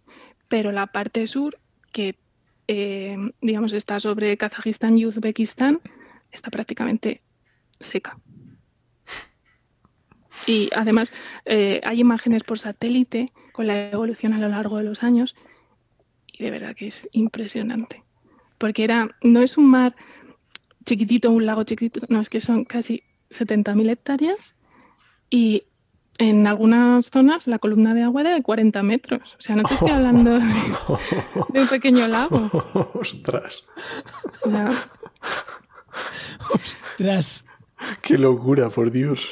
[0.49, 1.59] pero la parte sur,
[1.93, 2.19] que
[2.67, 5.81] eh, digamos está sobre Kazajistán y Uzbekistán,
[6.33, 7.23] está prácticamente
[7.79, 8.17] seca.
[10.47, 11.13] Y además
[11.45, 15.35] eh, hay imágenes por satélite con la evolución a lo largo de los años
[16.27, 18.05] y de verdad que es impresionante
[18.59, 19.95] porque era, no es un mar
[20.85, 24.57] chiquitito, un lago chiquitito, no, es que son casi 70.000 hectáreas
[25.31, 25.65] y
[26.19, 29.35] en algunas zonas la columna de agua era de 40 metros.
[29.39, 30.47] O sea, no te estoy hablando de,
[31.51, 32.51] de un pequeño lago.
[32.95, 33.65] Ostras,
[36.55, 37.47] Ostras.
[38.03, 39.29] qué locura, por Dios.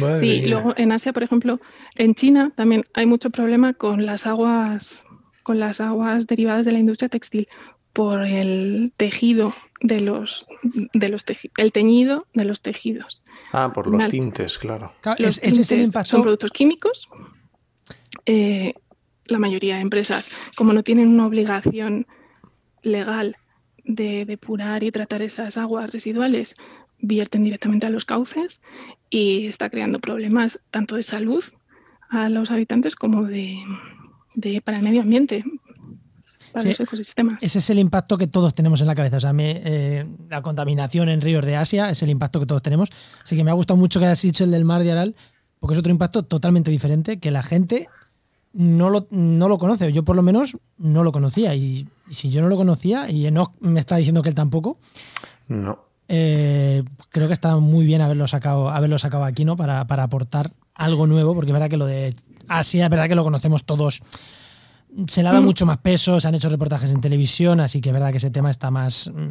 [0.00, 0.48] Madre sí, mía.
[0.48, 1.60] luego en Asia, por ejemplo,
[1.94, 5.04] en China también hay mucho problema con las aguas,
[5.42, 7.46] con las aguas derivadas de la industria textil
[7.92, 13.22] por el tejido de los, de los teji- el teñido de los tejidos.
[13.52, 14.92] Ah, por los tintes, claro.
[15.18, 16.10] Los es- ese es el tintes impacto.
[16.10, 17.08] Son productos químicos.
[18.26, 18.74] Eh,
[19.26, 22.06] la mayoría de empresas, como no tienen una obligación
[22.82, 23.36] legal
[23.84, 26.54] de depurar y tratar esas aguas residuales,
[26.98, 28.62] vierten directamente a los cauces
[29.08, 31.44] y está creando problemas tanto de salud
[32.10, 33.56] a los habitantes como de,
[34.34, 35.44] de- para el medio ambiente,
[36.52, 36.68] para Sí.
[36.70, 37.42] los ecosistemas.
[37.42, 39.18] Ese es el impacto que todos tenemos en la cabeza.
[39.18, 42.62] O sea, me- eh, la contaminación en ríos de Asia es el impacto que todos
[42.62, 42.88] tenemos.
[43.24, 45.14] Así que me ha gustado mucho que hayas dicho el del mar de Aral,
[45.58, 47.88] porque es otro impacto totalmente diferente que la gente
[48.52, 49.92] no lo, no lo conoce.
[49.92, 51.54] Yo por lo menos no lo conocía.
[51.54, 54.76] Y, y si yo no lo conocía, y Enoch me está diciendo que él tampoco,
[55.46, 55.78] No.
[56.08, 59.56] eh, creo que está muy bien haberlo sacado, haberlo sacado aquí, ¿no?
[59.56, 62.12] Para, para aportar algo nuevo, porque es verdad que lo de
[62.58, 64.02] Asia, es verdad que lo conocemos todos.
[65.06, 65.46] Se le ha dado Mm.
[65.46, 68.30] mucho más peso, se han hecho reportajes en televisión, así que es verdad que ese
[68.30, 69.30] tema está más mm,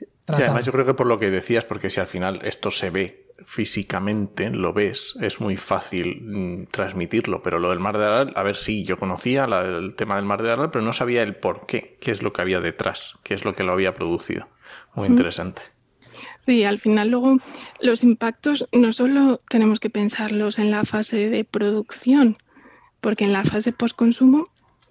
[0.00, 0.44] Y tratado.
[0.50, 3.26] además yo creo que por lo que decías, porque si al final esto se ve
[3.44, 8.42] físicamente, lo ves, es muy fácil mm, transmitirlo, pero lo del Mar de Aral, a
[8.44, 11.34] ver, sí, yo conocía la- el tema del Mar de Aral, pero no sabía el
[11.36, 14.48] por qué, qué es lo que había detrás, qué es lo que lo había producido.
[14.94, 15.62] Muy interesante.
[16.46, 17.38] Sí, al final luego
[17.80, 22.36] los impactos no solo tenemos que pensarlos en la fase de producción,
[23.00, 24.44] porque en la fase postconsumo,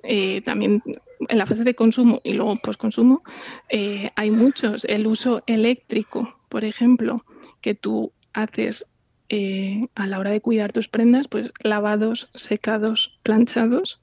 [0.03, 0.81] eh, también
[1.27, 3.21] en la fase de consumo y luego postconsumo,
[3.69, 4.85] eh, hay muchos.
[4.85, 7.23] El uso eléctrico, por ejemplo,
[7.61, 8.85] que tú haces
[9.29, 13.99] eh, a la hora de cuidar tus prendas, pues lavados, secados, planchados,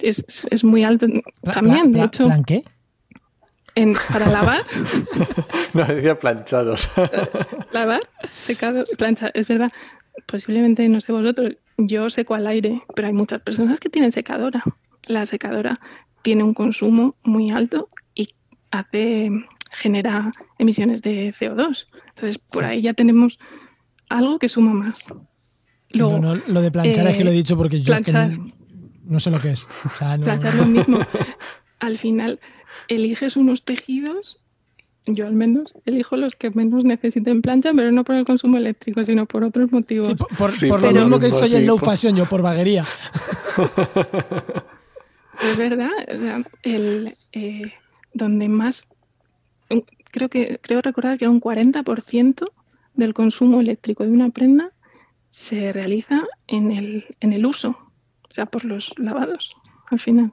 [0.00, 1.06] es, es muy alto.
[1.42, 2.64] Pla- También, pla- de hecho, ¿plan qué?
[3.74, 4.60] en- para lavar.
[5.74, 6.86] No, decía planchados.
[7.72, 9.72] Lavar, secado, plancha, es verdad.
[10.26, 14.62] Posiblemente, no sé vosotros, yo seco al aire, pero hay muchas personas que tienen secadora.
[15.06, 15.80] La secadora
[16.22, 18.34] tiene un consumo muy alto y
[18.70, 19.30] hace,
[19.70, 21.86] genera emisiones de CO2.
[22.10, 22.70] Entonces, por Sí.
[22.70, 23.38] ahí ya tenemos
[24.08, 25.06] algo que suma más.
[25.90, 28.02] Luego, no, no, lo de planchar es que eh, lo he dicho porque yo es
[28.04, 28.38] que planchar.
[28.38, 28.46] no,
[29.04, 29.66] no sé lo que es.
[29.84, 30.98] O sea, no- planchar lo mismo.
[31.80, 32.38] Al final,
[32.88, 34.40] eliges unos tejidos,
[35.06, 39.02] yo al menos elijo los que menos necesiten plancha, pero no por el consumo eléctrico,
[39.04, 40.06] sino por otros motivos.
[40.08, 42.14] Sí, por, por- Sí, por por lo mismo que soy sí, en low por- fashion,
[42.16, 42.84] yo por vaguería.
[45.42, 47.72] Es verdad, o sea, el, eh,
[48.14, 48.86] donde más,
[50.12, 52.46] creo que creo recordar que era un 40%
[52.94, 54.70] del consumo eléctrico de una prenda
[55.30, 57.70] se realiza en el, en el uso,
[58.28, 59.56] o sea, por los lavados,
[59.90, 60.32] al final.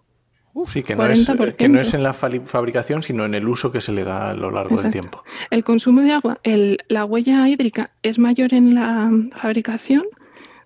[0.65, 1.55] Sí, que no, es, 40%.
[1.55, 4.33] que no es en la fabricación, sino en el uso que se le da a
[4.33, 5.23] lo largo del tiempo.
[5.51, 10.03] El consumo de agua, el- la huella hídrica es mayor en la fabricación,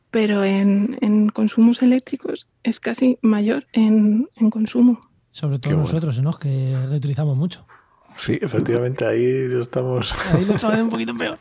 [0.09, 5.01] pero en, en consumos eléctricos es casi mayor en, en consumo.
[5.31, 5.87] Sobre todo Qué bueno.
[5.87, 6.33] nosotros, ¿no?
[6.33, 7.65] Que reutilizamos mucho.
[8.15, 10.13] Sí, efectivamente, ahí lo estamos.
[10.31, 11.37] Ahí lo estamos un poquito peor.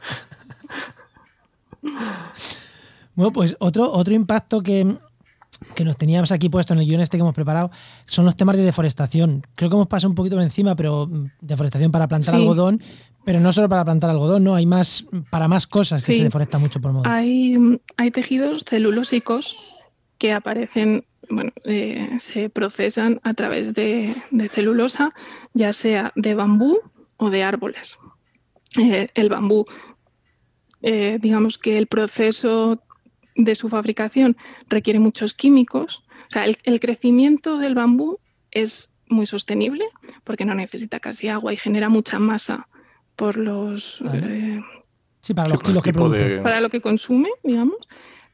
[3.15, 4.97] Bueno, pues otro, otro impacto que,
[5.75, 7.71] que nos teníamos aquí puesto en el guion este que hemos preparado
[8.07, 9.47] son los temas de deforestación.
[9.55, 12.41] Creo que hemos pasado un poquito por encima, pero mm, deforestación para plantar Sí.
[12.41, 12.83] algodón,
[13.25, 14.55] pero no solo para plantar algodón, ¿no?
[14.55, 16.19] Hay más para más cosas que Sí.
[16.19, 17.15] se deforesta mucho por moda.
[17.15, 17.57] Hay,
[17.97, 19.57] hay tejidos celulósicos
[20.19, 25.13] que aparecen, bueno, eh, se procesan a través de, de celulosa,
[25.55, 26.79] ya sea de bambú
[27.17, 27.99] o de árboles.
[28.79, 29.67] Eh, el bambú,
[30.83, 32.81] eh, digamos que el proceso
[33.35, 34.37] de su fabricación
[34.69, 36.05] requiere muchos químicos.
[36.29, 38.19] O sea, el, crecimiento del bambú
[38.51, 39.85] es muy sostenible
[40.25, 42.69] porque no necesita casi agua y genera mucha masa
[43.17, 44.03] por los...
[44.13, 44.61] Eh,
[45.21, 46.39] sí, para los kilos que produce.
[46.39, 47.77] Para lo que consume, digamos.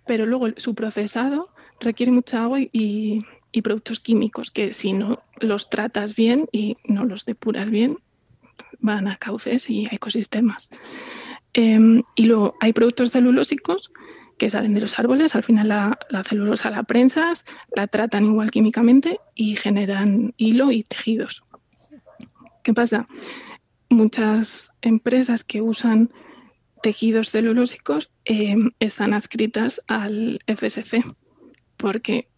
[0.06, 5.70] Pero luego su procesado requiere mucha agua y, y productos químicos que si no los
[5.70, 7.98] tratas bien y no los depuras bien,
[8.80, 10.70] van a cauces y a ecosistemas.
[11.54, 13.90] Em, y luego hay productos celulósicos
[14.38, 19.20] que salen de los árboles, al final la, celulosa la prensas, la tratan igual químicamente
[19.34, 21.44] y generan hilo y tejidos.
[22.62, 23.06] ¿Qué pasa?
[23.90, 26.12] Muchas empresas que usan
[26.82, 31.04] tejidos celulósicos em, están adscritas al FSC
[31.76, 32.28] porque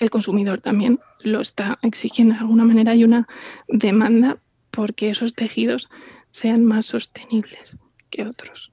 [0.00, 2.92] el consumidor también lo está exigiendo de alguna manera.
[2.92, 3.28] Hay una
[3.68, 4.38] demanda
[4.70, 5.88] porque esos tejidos
[6.30, 7.78] sean más sostenibles
[8.10, 8.72] que otros.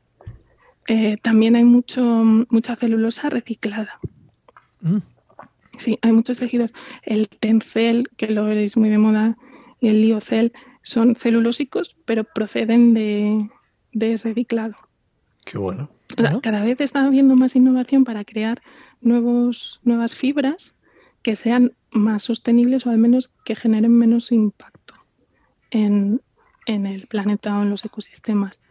[0.92, 2.02] Eh, también hay mucho,
[2.50, 4.00] mucha celulosa reciclada.
[4.82, 4.98] Mm.
[5.78, 6.72] Sí, hay muchos tejidos.
[7.04, 9.38] El tencel, que lo veréis muy de moda,
[9.80, 13.50] y el liocel, son celulósicos, pero proceden de,
[13.94, 14.76] reciclado.
[15.46, 15.92] Qué bueno.
[16.42, 18.60] Cada vez está habiendo más innovación para crear
[19.00, 20.76] nuevos, nuevas fibras
[21.22, 24.96] que sean más sostenibles o al menos que generen menos impacto
[25.70, 26.20] en,
[26.66, 28.64] el planeta o en los ecosistemas.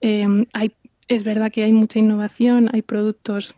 [0.00, 0.74] Em, hay,
[1.10, 3.56] es verdad que hay mucha innovación, hay productos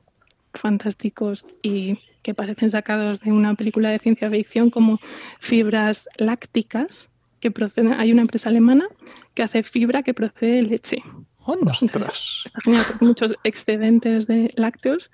[0.55, 4.98] fantásticos y que parecen sacados de una película de ciencia ficción como
[5.38, 7.92] fibras lácticas que proceden.
[7.92, 8.86] Hay una empresa alemana
[9.34, 11.03] que hace fibra que procede de leche.
[11.44, 12.42] ¡Ostras!
[12.46, 15.12] Está genial porque muchos excedentes de lácteos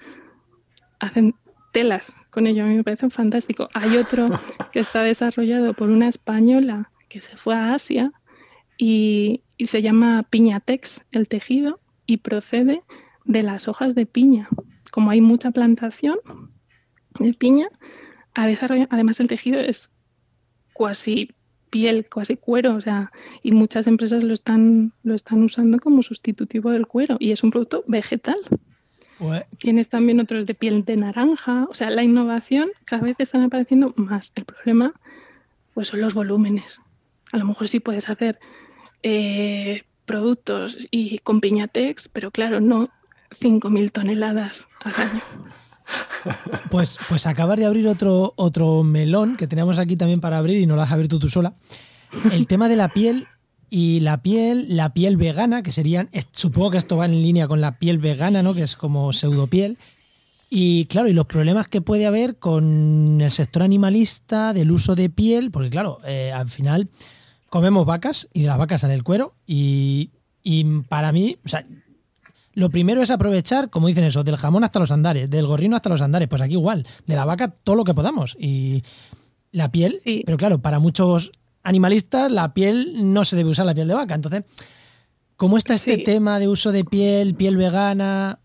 [1.00, 1.34] hacen
[1.72, 3.68] telas con ello, a mí me parece fantástico.
[3.74, 4.28] Hay otro
[4.72, 8.12] que está desarrollado por una española que se fue a Asia
[8.76, 12.82] y, se llama Piñatex, el tejido, y procede
[13.24, 14.48] de las hojas de piña.
[14.90, 16.18] Como hay mucha plantación
[17.20, 17.68] de piña,
[18.34, 19.94] además el tejido es
[20.72, 21.34] cuasi
[21.68, 26.70] piel, casi cuero, o sea, y muchas empresas lo están, lo están usando como sustitutivo
[26.70, 28.38] del cuero y es un producto vegetal.
[29.58, 31.66] Tienes también otros de piel de naranja.
[31.68, 34.32] O sea, la innovación cada vez están apareciendo más.
[34.36, 34.94] El problema
[35.74, 36.80] pues son los volúmenes.
[37.32, 38.38] A lo mejor sí puedes hacer
[39.02, 42.88] eh, productos y con piñatex, pero claro, no
[43.40, 45.22] 5.000 toneladas al año.
[46.70, 50.66] Pues, pues acabar de abrir otro, otro melón que teníamos aquí también para abrir y
[50.66, 51.54] no lo has abierto tú sola.
[52.30, 53.26] El tema de la piel
[53.70, 57.62] y la piel, la piel vegana, que serían, supongo que esto va en línea con
[57.62, 58.52] la piel vegana, ¿no?
[58.52, 59.78] Que es como pseudopiel.
[60.50, 65.08] Y claro, y los problemas que puede haber con el sector animalista del uso de
[65.08, 66.90] piel, porque claro, eh, al final
[67.48, 69.34] comemos vacas y de las vacas sale el cuero.
[69.46, 70.10] Y,
[70.42, 71.66] y para mí, o sea,
[72.54, 75.90] lo primero es aprovechar, como dicen eso, del jamón hasta los andares, del gorrino hasta
[75.90, 78.36] los andares, pues aquí igual, de la vaca todo lo que podamos.
[78.38, 78.82] Y
[79.52, 81.32] la piel, pero claro, para muchos
[81.62, 84.14] animalistas, la piel no se debe usar la piel de vaca.
[84.14, 84.44] Entonces,
[85.36, 88.40] ¿cómo está este tema de uso de piel, piel vegana?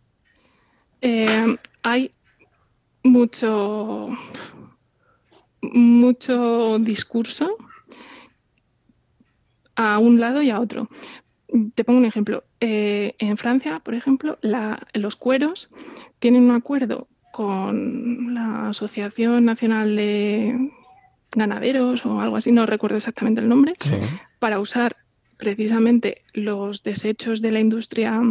[1.01, 2.11] Eh, hay
[3.03, 4.09] mucho,
[5.61, 7.57] mucho discurso
[9.75, 10.89] a un lado y a otro.
[11.75, 12.43] Te pongo un ejemplo.
[12.59, 14.39] Eh, en Francia, por ejemplo,
[14.93, 15.69] los cueros
[16.19, 20.71] tienen un acuerdo con la Asociación Nacional de
[21.35, 23.73] ganaderos o algo así, no recuerdo exactamente el nombre,
[24.39, 24.95] para usar
[25.37, 28.21] precisamente los desechos de la industria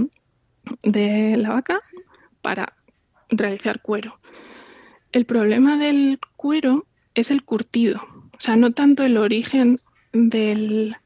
[0.85, 1.81] de la vaca
[2.41, 2.75] para
[3.29, 4.19] realizar cuero.
[5.11, 8.01] El problema del cuero es el curtido,
[8.33, 9.81] o sea, no tanto el origen
[10.13, 10.97] del,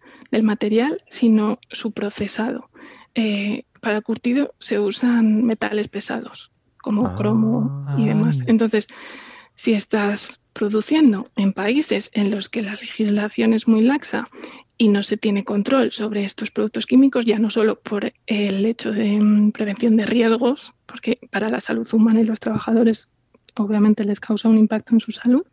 [0.42, 2.68] material, sino su procesado.
[3.14, 7.14] Eh, para el curtido se usan metales pesados, como ah.
[7.16, 8.42] cromo y demás.
[8.46, 8.88] Entonces,
[9.54, 14.24] si estás produciendo en países en los que la legislación es muy laxa
[14.78, 18.92] y no se tiene control sobre estos productos químicos, ya no solo por el hecho
[18.92, 23.12] de mm, prevención de riesgos, porque para la salud humana y los trabajadores
[23.54, 25.46] obviamente les causa un impacto en su salud,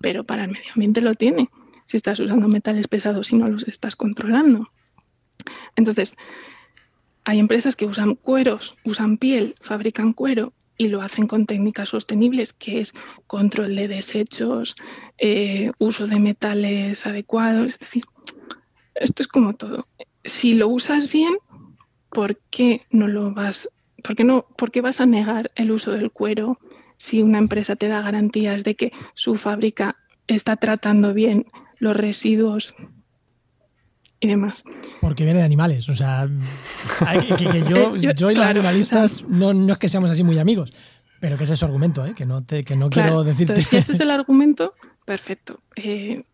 [0.00, 1.50] pero para el medio ambiente lo tiene
[1.94, 4.68] si estás usando metales pesados y no los estás controlando.
[5.76, 6.16] Entonces,
[7.22, 12.52] hay empresas que usan cueros, usan piel, fabrican cuero y lo hacen con técnicas sostenibles,
[12.52, 12.94] que es
[13.28, 14.74] control de desechos,
[15.18, 17.74] eh, uso de metales adecuados.
[17.74, 18.02] Es decir,
[18.96, 19.86] esto es como todo.
[20.24, 21.36] Si lo usas bien,
[22.08, 23.68] ¿por qué no lo vas?
[24.02, 26.58] ¿Por qué, no, ¿Por qué vas a negar el uso del cuero
[26.96, 29.94] si una empresa te da garantías de que su fábrica
[30.26, 31.46] está tratando bien
[31.84, 32.74] los residuos
[34.18, 34.64] y demás.
[35.02, 36.26] Porque viene de animales, o sea,
[37.38, 40.72] que, yo, yo, y los animalistas no, no es que seamos así muy amigos,
[41.20, 42.14] pero que ese es su argumento, ¿eh?
[42.16, 43.60] que no, te, que no quiero decirte.
[43.60, 44.72] si ese es el argumento,
[45.04, 45.60] perfecto.
[45.76, 46.24] Eh,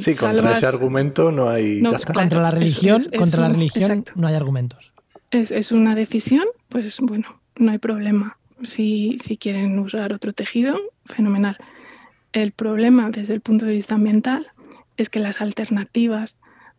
[0.00, 1.80] sí, contra ese argumento no hay.
[2.12, 4.92] contra la religión, contra la religión no hay argumentos.
[5.30, 8.36] Es, es, una decisión, pues bueno, no hay problema.
[8.64, 11.56] Si, si quieren usar otro tejido, fenomenal.
[12.32, 14.52] El problema desde el punto de vista ambiental
[14.96, 16.38] es que las alternativas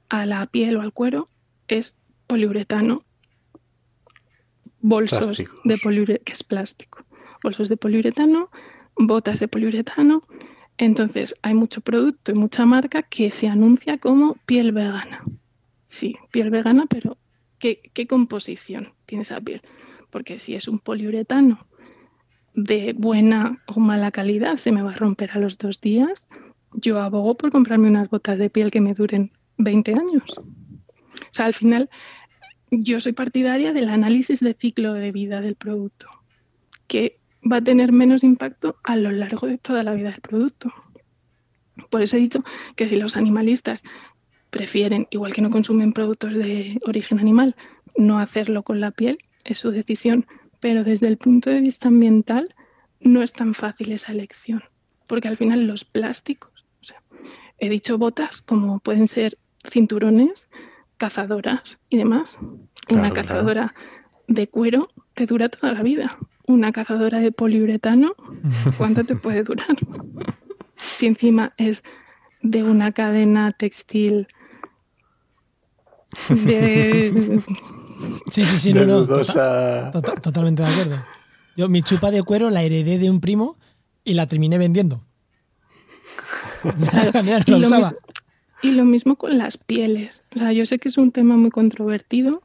[0.09, 1.29] a la piel o al cuero
[1.67, 1.97] es
[2.27, 3.03] poliuretano,
[4.81, 7.05] bolsos de poliuretano, que es plástico,
[7.41, 8.51] bolsos de poliuretano,
[8.95, 10.23] botas de poliuretano.
[10.77, 15.23] Entonces hay mucho producto y mucha marca que se anuncia como piel vegana.
[15.87, 17.17] Sí, piel vegana, pero
[17.57, 19.61] ¿qué, qué composición tiene esa piel?
[20.11, 21.67] Porque si es un poliuretano
[22.63, 26.27] de buena o mala calidad, se me va a romper a los dos días
[26.73, 30.37] yo abogo por comprarme unas botas de piel que me duren 20 años.
[30.37, 31.89] O sea, al final
[32.71, 36.07] yo soy partidaria del análisis de ciclo de vida del producto,
[36.87, 40.71] que va a tener menos impacto a lo largo de toda la vida del producto.
[41.89, 42.43] Por eso he dicho
[42.75, 43.83] que si los animalistas
[44.49, 47.55] prefieren, igual que no consumen productos de origen animal,
[47.97, 50.27] no hacerlo con la piel, es su decisión.
[50.59, 52.53] Pero desde el punto de vista ambiental
[52.99, 54.63] no es tan fácil esa elección,
[55.07, 56.59] porque al final los plásticos
[57.59, 59.37] he dicho botas como pueden ser
[59.69, 60.49] cinturones,
[60.97, 62.39] cazadoras y demás.
[62.89, 63.73] Una cazadora
[64.27, 66.17] de cuero te dura toda la vida.
[66.47, 68.15] Una cazadora de poliuretano,
[68.77, 69.75] ¿cuánto te puede durar?
[70.95, 71.83] Si encima es
[72.41, 74.27] de una cadena textil
[76.29, 77.43] de...
[78.31, 81.03] Sí, sí, sí, no, no, totalmente de acuerdo.
[81.57, 83.57] Yo mi chupa de cuero la heredé de un primo
[84.03, 85.01] y la terminé vendiendo.
[88.61, 90.23] y, lo mismo, con las pieles.
[90.35, 92.43] O sea, yo sé que es un tema muy controvertido,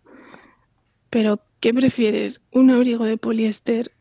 [1.11, 2.41] pero ¿qué prefieres?
[2.51, 3.93] ¿Un abrigo de poliéster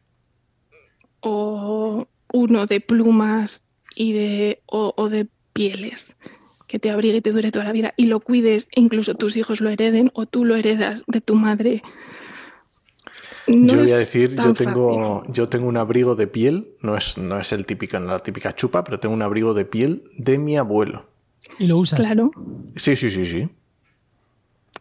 [1.19, 3.63] o uno de plumas
[3.95, 6.15] y de, o, de pieles?
[6.73, 9.61] Que te abrigue y te dure toda la vida y lo cuides, incluso tus hijos
[9.61, 11.83] lo hereden o tú lo heredas de tu madre
[13.47, 17.39] yo voy a decir, yo tengo, yo tengo un abrigo de piel, no es, no
[17.39, 21.05] es el típico, la típica chupa, pero tengo un abrigo de piel de mi abuelo.
[21.59, 21.99] ¿Y lo usas?
[21.99, 22.31] Claro.
[22.75, 23.49] Sí, sí, sí, sí.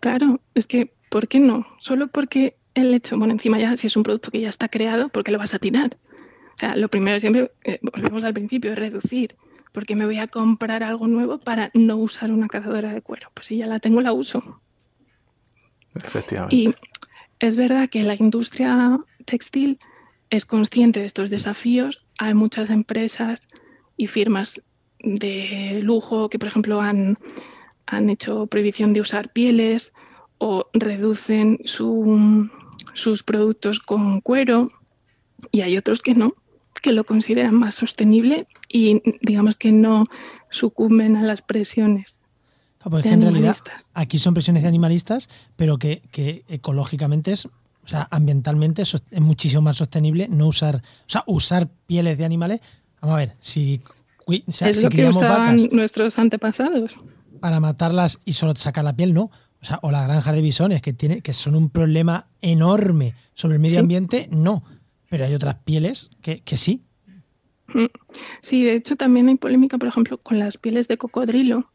[0.00, 1.66] Claro, es que, ¿por qué no?
[1.78, 5.08] Solo porque el hecho, bueno, encima ya, si es un producto que ya está creado,
[5.08, 5.96] ¿por qué lo vas a tirar?
[6.54, 9.34] O sea, lo primero siempre, eh, volvemos al principio, es reducir.
[9.72, 13.30] Porque me voy a comprar algo nuevo para no usar una cazadora de cuero.
[13.34, 14.60] Pues si ya la tengo, la uso.
[15.94, 16.54] Efectivamente.
[16.54, 16.74] Y
[17.40, 19.78] es verdad que la industria textil
[20.30, 22.04] es consciente de estos desafíos.
[22.18, 23.48] Hay muchas empresas
[23.96, 24.62] y firmas
[25.00, 27.18] de lujo que, por ejemplo, han,
[27.86, 29.92] han hecho prohibición de usar pieles
[30.38, 34.70] o reducen sus productos con cuero
[35.50, 36.34] y hay otros que no,
[36.80, 40.04] que lo consideran más sostenible y digamos que no
[40.50, 42.20] sucumben a las presiones
[43.04, 43.56] en realidad
[43.94, 46.02] aquí son presiones de animalistas, pero que,
[46.48, 47.50] ecológicamente es, o
[47.86, 52.60] sea, ambientalmente es, muchísimo más sostenible no usar, o sea, usar pieles de animales.
[53.00, 53.80] Vamos a ver, si,
[54.28, 56.98] es lo que usaban nuestros antepasados.
[57.40, 59.30] Para matarlas y solo sacar la piel, no.
[59.60, 63.56] O sea, o la granja de bisones, que, tiene, que son un problema enorme sobre
[63.56, 64.64] el medio ambiente, no.
[65.12, 66.80] Pero hay otras pieles que, que sí.
[67.74, 67.84] Mm.
[68.40, 71.70] Sí, de hecho también hay polémica, por ejemplo, con las pieles de cocodrilo,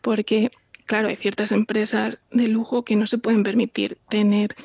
[0.00, 0.50] porque,
[0.84, 4.56] claro, hay ciertas empresas de lujo que no se pueden permitir tener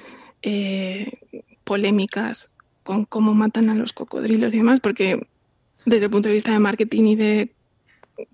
[0.42, 1.20] eh,
[1.64, 2.50] polémicas
[2.82, 5.28] con cómo matan a los cocodrilos y demás, porque
[5.86, 7.52] desde el punto de vista de marketing y de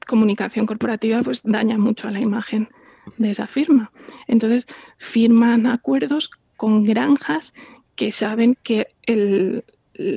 [0.08, 2.70] comunicación corporativa, pues daña mucho a la imagen
[3.18, 3.92] de esa firma.
[4.26, 7.54] Entonces, firman acuerdos con granjas
[8.00, 9.64] que saben que el,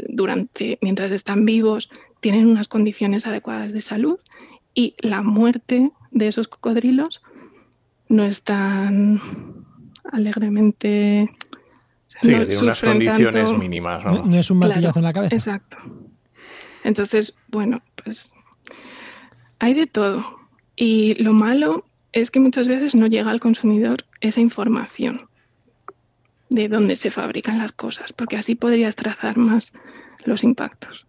[0.08, 1.90] durante, mientras están vivos,
[2.20, 4.18] tienen unas condiciones adecuadas de salud
[4.74, 7.22] y la muerte de esos cocodrilos
[8.08, 9.20] no están
[10.12, 11.30] alegremente.
[12.20, 14.04] Sí, de unas condiciones mínimas.
[14.04, 14.24] ¿no?
[14.24, 14.36] ¿no?
[14.36, 15.34] es un martillazo en la cabeza.
[15.34, 15.76] Exacto.
[16.84, 18.32] Entonces, bueno, pues
[19.58, 20.24] hay de todo.
[20.76, 25.28] Y lo malo es que muchas veces no llega al consumidor esa información
[26.54, 29.72] de dónde se fabrican las cosas, porque así podrías trazar más
[30.24, 31.06] los impactos.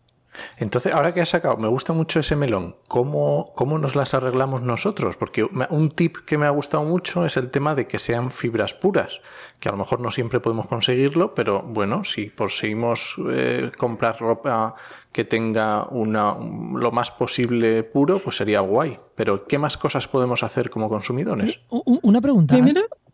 [0.57, 2.75] Entonces, ahora que has sacado, me gusta mucho ese melón.
[2.87, 5.15] ¿Cómo, ¿Cómo nos las arreglamos nosotros?
[5.15, 8.73] Porque un tip que me ha gustado mucho es el tema de que sean fibras
[8.73, 9.21] puras,
[9.59, 14.75] que a lo mejor no siempre podemos conseguirlo, pero bueno, si conseguimos eh, comprar ropa
[15.11, 18.97] que tenga una, lo más posible puro, pues sería guay.
[19.15, 21.59] Pero ¿qué más cosas podemos hacer como consumidores?
[21.69, 22.55] Una pregunta.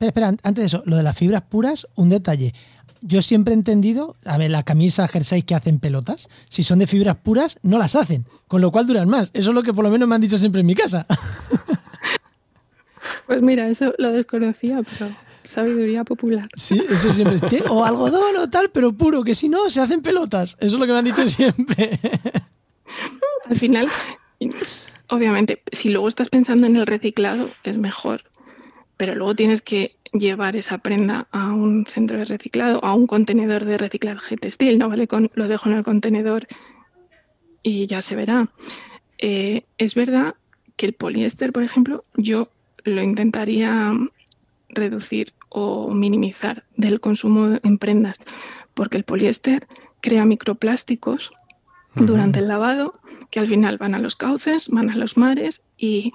[0.01, 2.53] Espera, espera, antes de eso, lo de las fibras puras, un detalle
[3.01, 6.87] yo siempre he entendido, a ver, las camisas, jerseys que hacen pelotas, si son de
[6.87, 9.31] fibras puras, no las hacen, con lo cual duran más.
[9.33, 11.05] Eso es lo que por lo menos me han dicho siempre en mi casa.
[13.25, 15.11] Pues mira, eso lo desconocía, pero
[15.43, 16.49] sabiduría popular.
[16.55, 17.43] Sí, eso siempre es.
[17.69, 20.57] O algodón o tal, pero puro, que si no, se hacen pelotas.
[20.59, 21.99] Eso es lo que me han dicho siempre.
[23.47, 23.87] Al final,
[25.09, 28.23] obviamente, si luego estás pensando en el reciclado, es mejor.
[28.99, 33.63] Pero luego tienes que llevar esa prenda a un centro de reciclado, a un contenedor
[33.63, 36.47] de reciclaje textil, no vale con lo dejo en el contenedor
[37.63, 38.49] y ya se verá.
[39.17, 40.35] Eh, es verdad
[40.75, 42.49] que el poliéster, por ejemplo, yo
[42.83, 43.93] lo intentaría
[44.67, 48.19] reducir o minimizar del consumo en prendas,
[48.73, 49.65] porque el poliéster
[50.01, 51.31] crea microplásticos
[51.95, 52.99] durante el lavado
[53.31, 56.11] que al final van a los cauces, van a los mares y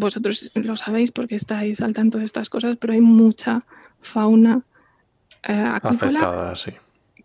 [0.00, 3.60] vosotros lo sabéis porque estáis al tanto de estas cosas, pero hay mucha
[4.00, 4.62] fauna
[5.44, 6.72] eh, afectada, sí.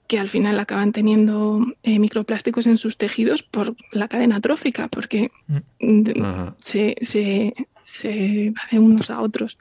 [0.08, 5.30] que al final acaban teniendo eh, microplásticos en sus tejidos por la cadena trófica, porque
[5.48, 6.50] mm.
[6.60, 9.58] se, se, se va de unos a otros.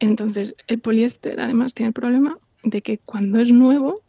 [0.00, 4.02] Entonces, el poliéster además tiene el problema de que cuando es nuevo,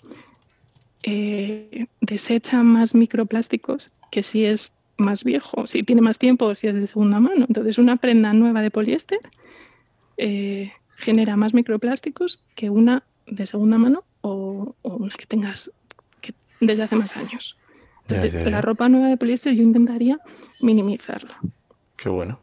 [1.03, 6.73] eh, desecha más microplásticos que si es más viejo, si tiene más tiempo, si es
[6.73, 7.45] de segunda mano.
[7.47, 9.19] Entonces, una prenda nueva de poliéster
[10.17, 15.71] eh, genera más microplásticos que una de segunda mano o, una que tengas
[16.59, 17.57] desde hace más años.
[18.07, 20.19] Entonces, la ropa nueva de poliéster yo intentaría
[20.59, 21.37] minimizarla.
[21.97, 22.39] Qué bueno.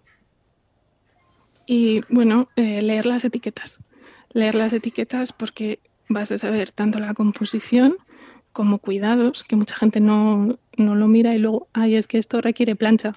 [1.67, 3.81] Y bueno, eh, leer las etiquetas.
[4.33, 7.97] Leer las etiquetas porque vas a saber tanto la composición
[8.55, 12.77] como cuidados, que mucha gente no, lo mira y luego, ay, es que esto requiere
[12.77, 13.15] plancha,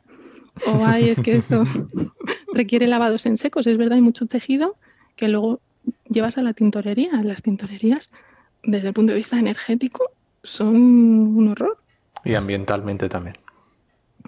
[0.66, 1.64] o ay, es que esto
[2.54, 3.68] requiere lavados en secos.
[3.68, 4.76] Es verdad, hay mucho tejido
[5.16, 5.62] que luego
[6.10, 7.12] llevas a la tintorería.
[7.22, 8.12] Las tintorerías,
[8.64, 10.12] desde el punto de vista energético,
[10.44, 11.78] son un horror.
[12.26, 13.38] Y ambientalmente también.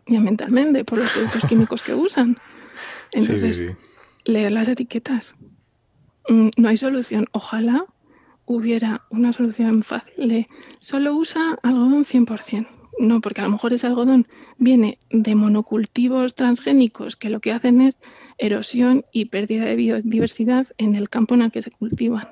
[0.05, 2.37] Y ambientalmente, por los productos químicos que usan.
[3.13, 3.63] Entonces,
[4.25, 5.35] leer las etiquetas.
[6.29, 7.25] Mm, no hay solución.
[7.31, 7.85] Ojalá
[8.49, 10.47] hubiera una solución fácil de
[10.79, 12.67] solo usa algodón 100%.
[12.97, 14.27] No, porque a lo mejor ese algodón
[14.57, 17.99] viene de monocultivos transgénicos que lo que hacen es
[18.39, 22.27] erosión y pérdida de biodiversidad en el campo en el que se cultivan.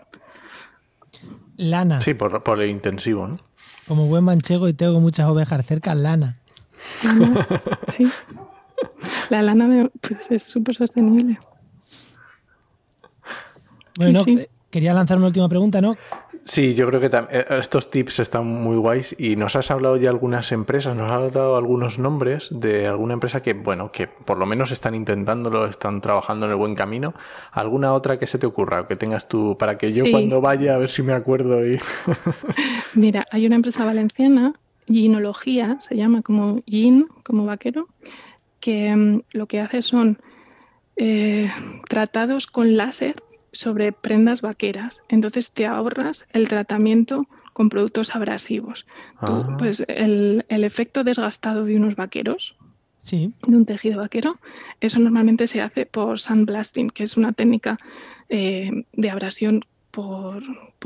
[1.56, 2.02] Lana.
[2.02, 3.40] Sí, por, por el intensivo, ¿no?
[3.88, 6.40] Como buen manchego y tengo muchas ovejas cerca, lana.
[7.90, 8.08] sí.
[9.30, 11.40] La lana pues, es súper sostenible.
[13.98, 14.24] Bueno,
[14.70, 15.96] quería lanzar una última pregunta, ¿no?
[16.48, 20.08] Sí, yo creo que eh, estos tips están muy guays y nos has hablado de
[20.08, 24.46] algunas empresas, nos has dado algunos nombres de alguna empresa que, bueno, que por lo
[24.46, 27.14] menos están intentándolo, están trabajando en el buen camino.
[27.52, 30.76] ¿Alguna otra que se te ocurra o que tengas tú para que yo cuando vaya
[30.76, 31.68] a ver si me acuerdo?
[31.68, 31.82] Y...
[32.94, 34.54] Mira, hay una empresa valenciana,
[34.88, 37.90] Ginología, se llama como Gin, como vaquero,
[38.62, 40.18] que mm, lo que hace son
[40.96, 41.52] eh,
[41.90, 43.22] tratados con láser
[43.58, 45.02] sobre prendas vaqueras.
[45.10, 48.86] Entonces te ahorras el tratamiento con productos abrasivos.
[49.20, 49.56] Ah.
[49.58, 52.56] pues el, efecto desgastado de unos vaqueros,
[53.02, 53.34] sí.
[53.48, 54.38] de un tejido vaquero,
[54.80, 57.80] eso normalmente se hace por sandblasting, que es una técnica
[58.30, 60.44] eh, de abrasión por,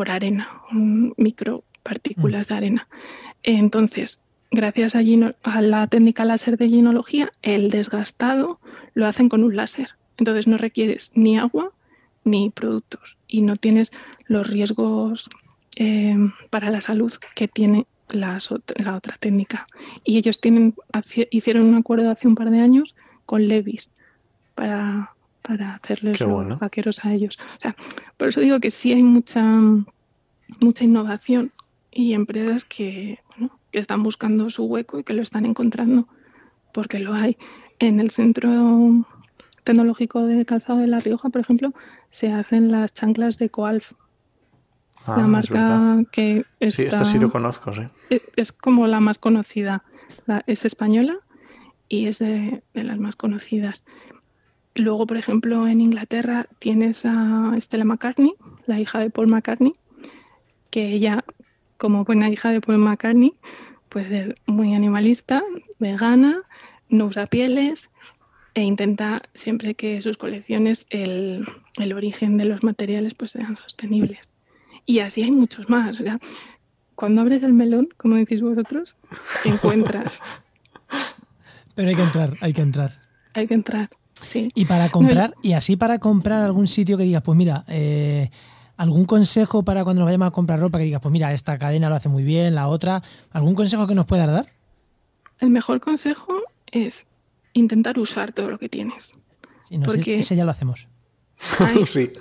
[0.09, 2.87] arena, micropartículas de arena.
[3.43, 4.99] Entonces, gracias a,
[5.43, 8.61] a la técnica láser de ginología, el desgastado
[8.93, 9.89] lo hacen con un láser.
[10.17, 11.73] Entonces no requieres ni agua
[12.23, 13.91] ni productos y no tienes
[14.25, 15.29] los riesgos
[15.77, 16.15] eh,
[16.49, 18.39] para la salud que tiene la
[18.95, 19.67] otra técnica.
[20.03, 20.75] Y ellos tienen,
[21.29, 22.95] hicieron un acuerdo hace un par de años
[23.25, 23.89] con Levis
[24.55, 27.39] para, para hacerles los vaqueros a ellos.
[27.57, 27.75] O sea,
[28.17, 29.43] por eso digo que sí hay mucha,
[30.59, 31.51] mucha innovación
[31.91, 36.07] y empresas que, bueno, que están buscando su hueco y que lo están encontrando,
[36.73, 37.37] porque lo hay.
[37.79, 39.05] En el centro
[39.63, 41.73] tecnológico de calzado de La Rioja, por ejemplo,
[42.09, 43.93] se hacen las chanclas de Coalf.
[45.05, 47.81] Ah, la marca que está, Sí, esta sí lo conozco, sí.
[48.09, 49.83] E, es como la más conocida.
[50.45, 51.17] es española
[51.89, 53.83] y es de, las más conocidas.
[54.75, 58.35] Luego, por ejemplo, en Inglaterra tienes a Stella McCartney,
[58.67, 59.75] la hija de Paul McCartney,
[60.69, 61.25] que ella,
[61.77, 63.33] como buena hija de Paul McCartney,
[63.89, 65.43] puede ser muy animalista,
[65.79, 66.43] vegana,
[66.87, 67.90] no usa pieles
[68.53, 71.45] e intenta siempre que sus colecciones el,
[71.77, 74.33] el origen de los materiales pues sean sostenibles.
[74.85, 75.99] Y así hay muchos más.
[75.99, 76.19] O sea,
[76.95, 78.95] cuando abres el melón, como decís vosotros,
[79.45, 80.21] encuentras.
[81.75, 82.91] Pero hay que entrar, hay que entrar.
[83.33, 84.51] Hay que entrar, sí.
[84.55, 88.29] Y para comprar, y así para comprar algún sitio que digas, pues mira, eh,
[88.75, 91.87] algún consejo para cuando nos vayamos a comprar ropa que digas, pues mira, esta cadena
[91.87, 94.47] lo hace muy bien, la otra, ¿algún consejo que nos puedas dar?
[95.39, 96.41] El mejor consejo
[96.71, 97.07] es
[97.53, 99.15] intentar usar todo lo que tienes.
[99.63, 100.87] Sí, no, Porque ese ya lo hacemos.
[101.59, 102.11] Hay, sí.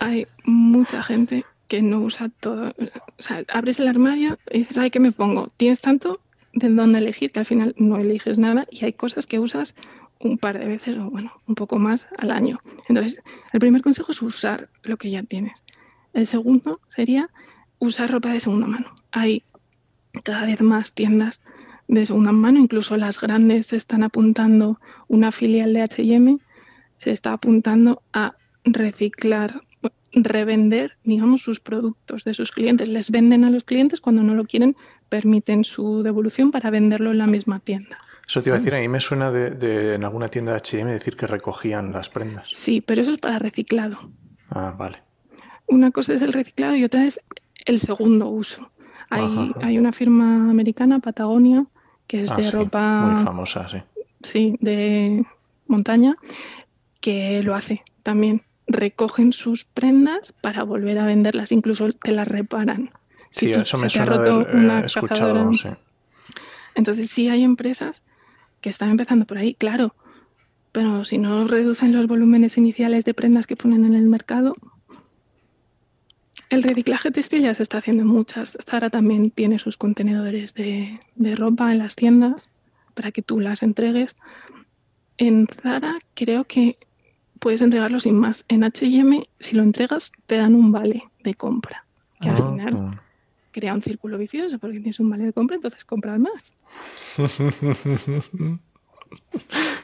[0.00, 2.74] hay mucha gente que no usa todo.
[3.18, 5.52] O sea, abres el armario y dices, ay, ¿qué me pongo?
[5.56, 6.20] Tienes tanto
[6.52, 9.74] de dónde elegir que al final no eliges nada y hay cosas que usas
[10.18, 12.60] un par de veces o, bueno, un poco más al año.
[12.88, 13.22] Entonces,
[13.52, 15.64] el primer consejo es usar lo que ya tienes.
[16.14, 17.30] El segundo sería
[17.78, 18.94] usar ropa de segunda mano.
[19.10, 19.42] Hay
[20.22, 21.42] cada vez más tiendas
[21.88, 26.40] de segunda mano, incluso las grandes se están apuntando, una filial de HM
[26.96, 28.34] se está apuntando a
[28.64, 29.60] reciclar
[30.12, 32.88] revender, digamos, sus productos de sus clientes.
[32.88, 34.76] Les venden a los clientes cuando no lo quieren,
[35.08, 37.98] permiten su devolución para venderlo en la misma tienda.
[38.26, 40.90] Eso te iba a decir, a mí me suena de, en alguna tienda de H&M
[40.90, 42.48] decir que recogían las prendas.
[42.52, 44.10] Sí, pero eso es para reciclado.
[44.50, 44.98] Ah, vale.
[45.66, 47.20] Una cosa es el reciclado y otra es
[47.64, 48.70] el segundo uso.
[49.10, 51.66] Hay, hay una firma americana, Patagonia,
[52.06, 53.00] que es ah, de ropa...
[53.00, 53.78] Muy famosa, sí.
[54.22, 55.24] Sí, de
[55.66, 56.16] montaña,
[57.00, 62.90] que lo hace también recogen sus prendas para volver a venderlas, incluso te las reparan.
[63.30, 65.52] sí, eso me suena haber eh, escuchado.
[65.54, 65.68] Sí.
[66.74, 68.02] Entonces sí hay empresas
[68.60, 69.94] que están empezando por ahí, claro,
[70.72, 74.54] pero si no reducen los volúmenes iniciales de prendas que ponen en el mercado,
[76.50, 78.56] el reciclaje textil ya se está haciendo en muchas.
[78.64, 82.48] Zara también tiene sus contenedores de, de ropa en las tiendas
[82.94, 84.16] para que tú las entregues.
[85.18, 86.76] En Zara creo que
[87.38, 88.44] puedes entregarlo sin más.
[88.48, 91.84] En HM, si lo entregas, te dan un vale de compra,
[92.20, 93.00] que al ah, final
[93.52, 96.52] crea un círculo vicioso porque tienes un vale de compra, entonces compras más.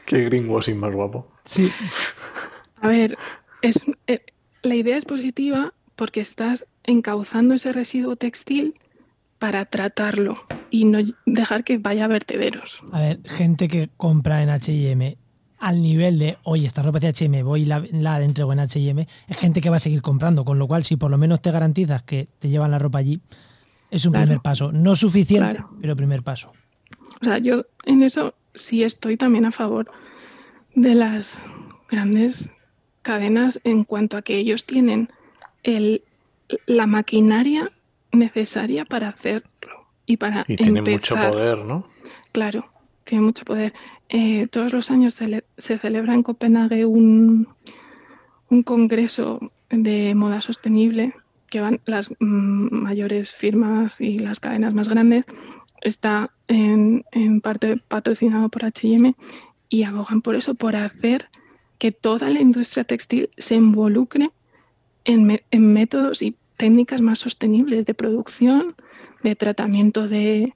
[0.05, 0.29] Qué
[0.61, 1.27] sin más guapo.
[1.45, 1.71] Sí.
[2.81, 3.17] A ver,
[3.61, 4.23] es, eh,
[4.61, 8.75] la idea es positiva porque estás encauzando ese residuo textil
[9.39, 12.81] para tratarlo y no dejar que vaya a vertederos.
[12.91, 15.17] A ver, gente que compra en HM
[15.59, 19.07] al nivel de, oye, esta ropa de H&M, voy y la, la entrego en H&M,
[19.27, 21.51] es gente que va a seguir comprando, con lo cual si por lo menos te
[21.51, 23.21] garantizas que te llevan la ropa allí,
[23.89, 24.71] es un primer paso.
[24.71, 26.51] No suficiente, pero primer paso.
[27.21, 29.89] O sea, yo en eso sí estoy también a favor
[30.75, 31.39] de las
[31.89, 32.51] grandes
[33.01, 35.09] cadenas en cuanto a que ellos tienen
[35.63, 36.03] el,
[36.65, 37.71] la maquinaria
[38.11, 41.87] necesaria para hacerlo y para y tienen mucho poder, ¿no?
[42.31, 42.69] Claro,
[43.03, 43.73] tiene mucho poder.
[44.09, 47.47] Eh, todos los años se, celebra en Copenhague un,
[48.49, 49.39] un, congreso
[49.69, 51.13] de moda sostenible
[51.49, 55.25] que van las mm, mayores firmas y las cadenas más grandes.
[55.81, 57.03] Está en,
[57.41, 59.15] parte patrocinado por HM
[59.69, 61.29] y abogan por eso, por hacer
[61.77, 64.31] que toda la industria textil se involucre
[65.05, 68.75] en, en métodos y técnicas más sostenibles de producción,
[69.23, 70.53] de tratamiento de,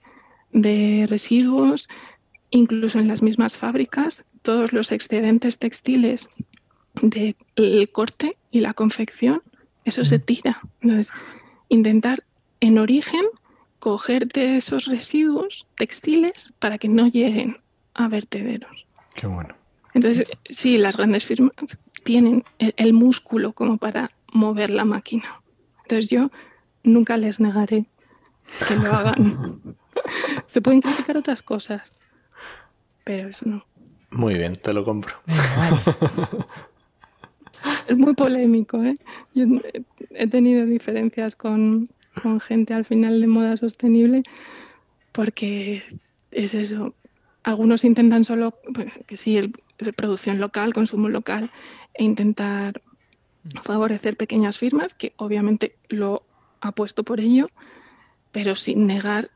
[0.51, 1.89] de residuos,
[2.49, 6.29] incluso en las mismas fábricas, todos los excedentes textiles
[7.01, 7.35] del
[7.91, 9.41] corte y la confección,
[9.85, 10.61] eso se tira.
[10.81, 11.11] Entonces,
[11.69, 12.23] intentar
[12.59, 13.25] en origen
[13.79, 17.57] coger de esos residuos textiles para que no lleguen
[17.93, 18.85] a vertederos.
[19.13, 19.55] Qué bueno.
[19.93, 21.53] Entonces, sí, las grandes firmas
[22.03, 25.41] tienen el, músculo como para mover la máquina.
[25.84, 26.30] Entonces yo
[26.84, 27.86] nunca les negaré
[28.67, 29.61] que lo hagan.
[30.47, 31.93] Se pueden criticar otras cosas,
[33.03, 33.65] pero eso no.
[34.11, 35.13] Muy bien, te lo compro.
[37.88, 38.97] es muy polémico, ¿eh?
[39.34, 39.45] Yo
[40.11, 41.89] he tenido diferencias con,
[42.41, 44.23] gente al final de moda sostenible
[45.11, 45.84] porque
[46.32, 46.95] es eso.
[47.43, 49.53] Algunos intentan solo, pues que sí, el,
[49.95, 51.51] producción local, consumo local
[51.93, 52.82] e intentar
[53.63, 56.23] favorecer pequeñas firmas, que obviamente lo
[56.61, 57.47] apuesto por ello,
[58.31, 59.29] pero sin negar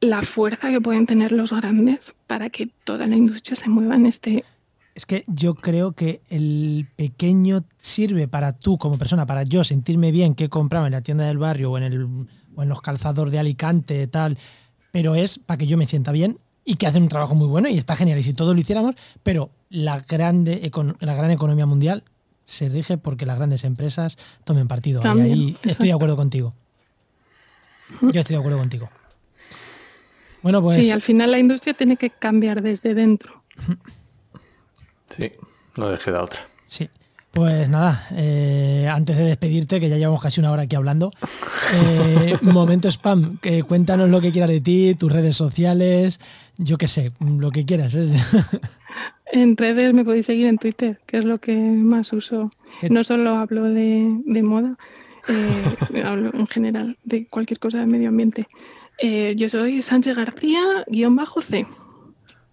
[0.00, 4.06] la fuerza que pueden tener los grandes para que toda la industria se mueva en
[4.06, 4.44] este...
[4.94, 10.10] Es que yo creo que el pequeño sirve para tú como persona, para yo sentirme
[10.10, 12.04] bien que compraba en la tienda del barrio o en, el,
[12.56, 14.38] o en los calzados de Alicante, tal,
[14.90, 17.68] pero es para que yo me sienta bien y que hacen un trabajo muy bueno
[17.68, 18.18] y está genial.
[18.18, 22.02] Y si todos lo hiciéramos, pero la, grande, la gran economía mundial
[22.48, 25.02] se rige porque las grandes empresas tomen partido.
[25.04, 26.54] y ahí estoy de acuerdo contigo.
[28.00, 28.88] Yo estoy de acuerdo contigo.
[30.42, 30.76] Bueno, pues.
[30.76, 33.42] Sí, al final la industria tiene que cambiar desde dentro.
[35.18, 35.32] Sí,
[35.74, 36.46] no dejé de otra.
[36.66, 36.88] Sí.
[37.30, 41.10] Pues nada, eh, antes de despedirte, que ya llevamos casi una hora aquí hablando,
[41.72, 46.20] eh, momento spam, que cuéntanos lo que quieras de ti, tus redes sociales,
[46.58, 47.94] yo qué sé, lo que quieras.
[47.94, 48.14] ¿eh?
[49.32, 52.50] En redes me podéis seguir en Twitter, que es lo que más uso.
[52.80, 52.88] ¿Qué?
[52.90, 54.76] No solo hablo de, de moda,
[55.28, 58.46] eh, hablo en general de cualquier cosa de medio ambiente.
[58.98, 61.66] Eh, yo soy Sánchez García, guion bajo C.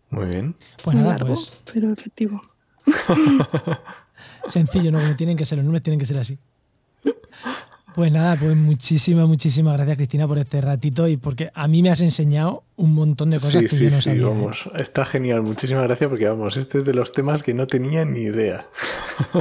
[0.09, 0.55] Muy bien.
[0.83, 2.41] Pues nada, largo, pues pero efectivo.
[4.47, 4.99] sencillo, ¿no?
[4.99, 6.37] Como tienen que ser, los nombres tienen que ser así.
[7.95, 11.89] Pues nada, pues muchísimas, muchísimas gracias Cristina por este ratito y porque a mí me
[11.89, 14.21] has enseñado un montón de cosas Sí, que sí, yo no sí, sabía.
[14.21, 14.25] ¿eh?
[14.25, 14.69] vamos.
[14.75, 15.43] Está genial.
[15.43, 18.67] Muchísimas gracias porque, vamos, este es de los temas que no tenía ni idea.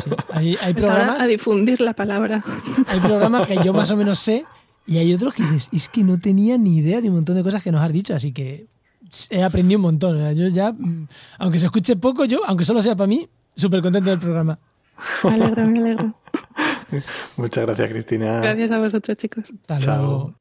[0.03, 2.45] Sí, Hay, hay programas, a difundir la palabra.
[2.87, 4.45] hay programas que yo más o menos sé
[4.87, 7.43] y hay otros que dices, es que no tenía ni idea de un montón de
[7.43, 8.67] cosas que nos has dicho, así que
[9.31, 10.17] he aprendido un montón.
[10.17, 13.29] O sea, Yo ya, mm, aunque se escuche poco, yo, aunque solo sea para mí,
[13.57, 14.57] súper contento del programa.
[15.25, 16.15] Me alegro, me alegro.
[17.37, 18.41] Muchas gracias, Cristina.
[18.41, 19.45] Gracias a vosotros, chicos.
[19.69, 19.97] Hasta Chao.
[19.99, 20.35] luego.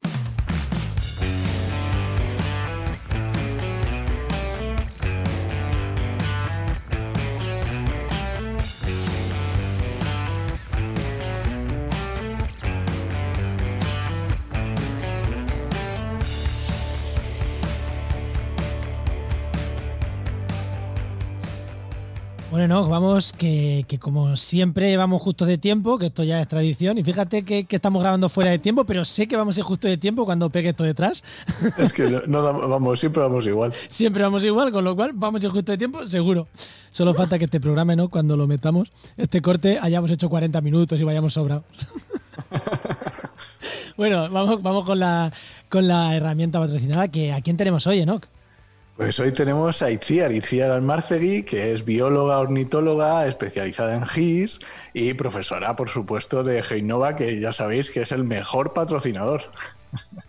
[22.54, 26.46] Bueno, no, vamos, que, que como siempre vamos justo de tiempo, que esto ya es
[26.46, 29.58] tradición, y fíjate que, que estamos grabando fuera de tiempo, pero sé que vamos a
[29.58, 31.24] ir justo de tiempo cuando pegue esto detrás.
[31.78, 33.72] Es que no, no vamos, siempre vamos igual.
[33.88, 36.46] Siempre vamos igual, con lo cual vamos a ir justo de tiempo, seguro.
[36.92, 38.08] Solo falta que este programa, ¿no?
[38.08, 41.64] Cuando lo metamos, este corte, hayamos hecho 40 minutos y vayamos sobrados.
[43.96, 45.32] bueno, vamos, vamos con la
[45.68, 48.28] con la herramienta patrocinada, que ¿a quién tenemos hoy, Enoch?
[48.96, 54.60] Pues hoy tenemos a Itziar, Itziar Almarcegui, que es bióloga ornitóloga especializada en GIS
[54.92, 59.50] y profesora, por supuesto, de Geinova, que ya sabéis que es el mejor patrocinador.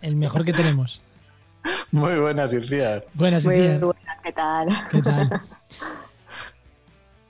[0.02, 1.00] El mejor que tenemos.
[1.92, 3.06] Muy buenas, Itziar.
[3.14, 3.80] Buenas, Muy Ciar.
[3.80, 4.68] buenas, ¿qué tal?
[4.90, 5.40] ¿Qué tal?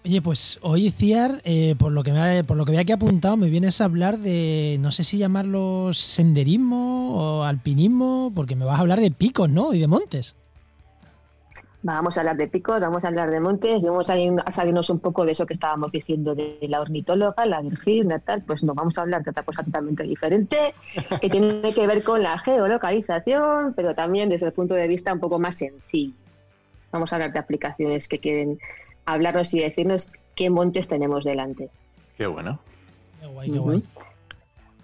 [0.07, 3.37] Oye, pues hoy, Ciar, eh, por, lo que me, por lo que veo aquí apuntado,
[3.37, 8.79] me vienes a hablar de, no sé si llamarlo senderismo o alpinismo, porque me vas
[8.79, 9.75] a hablar de picos, ¿no?
[9.75, 10.35] Y de montes.
[11.89, 14.51] Vamos a hablar de picos, vamos a hablar de montes y vamos a, ir- a
[14.51, 18.65] salirnos un poco de eso que estábamos diciendo de la ornitóloga, la virgin, tal, pues
[18.65, 20.75] no, vamos a hablar de otra cosa totalmente diferente,
[21.21, 25.21] que tiene que ver con la geolocalización, pero también desde el punto de vista un
[25.21, 26.13] poco más sencillo.
[26.91, 28.59] Vamos a hablar de aplicaciones que quieren
[29.05, 31.71] hablarnos y decirnos qué montes tenemos delante.
[32.17, 32.59] Qué bueno.
[33.21, 33.83] Qué guay, qué guay.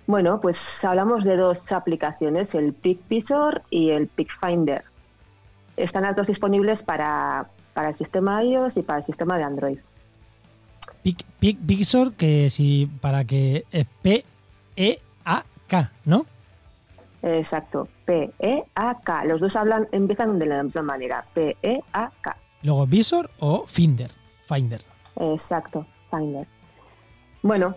[0.06, 4.84] Bueno, pues hablamos de dos aplicaciones, el Peak Visor y el Peak Finder.
[5.76, 9.78] Están las dos disponibles para, para el sistema iOS y para el sistema de Android.
[11.40, 16.26] Visor, que si para que es P-E-A-K, ¿no?
[17.22, 19.24] Exacto, P-E-A-K.
[19.24, 22.36] Los dos hablan, empiezan de la misma manera, P-E-A-K.
[22.62, 24.10] Luego Visor o Finder.
[24.46, 24.82] Finder.
[25.16, 26.46] Exacto, Finder.
[27.42, 27.74] Bueno,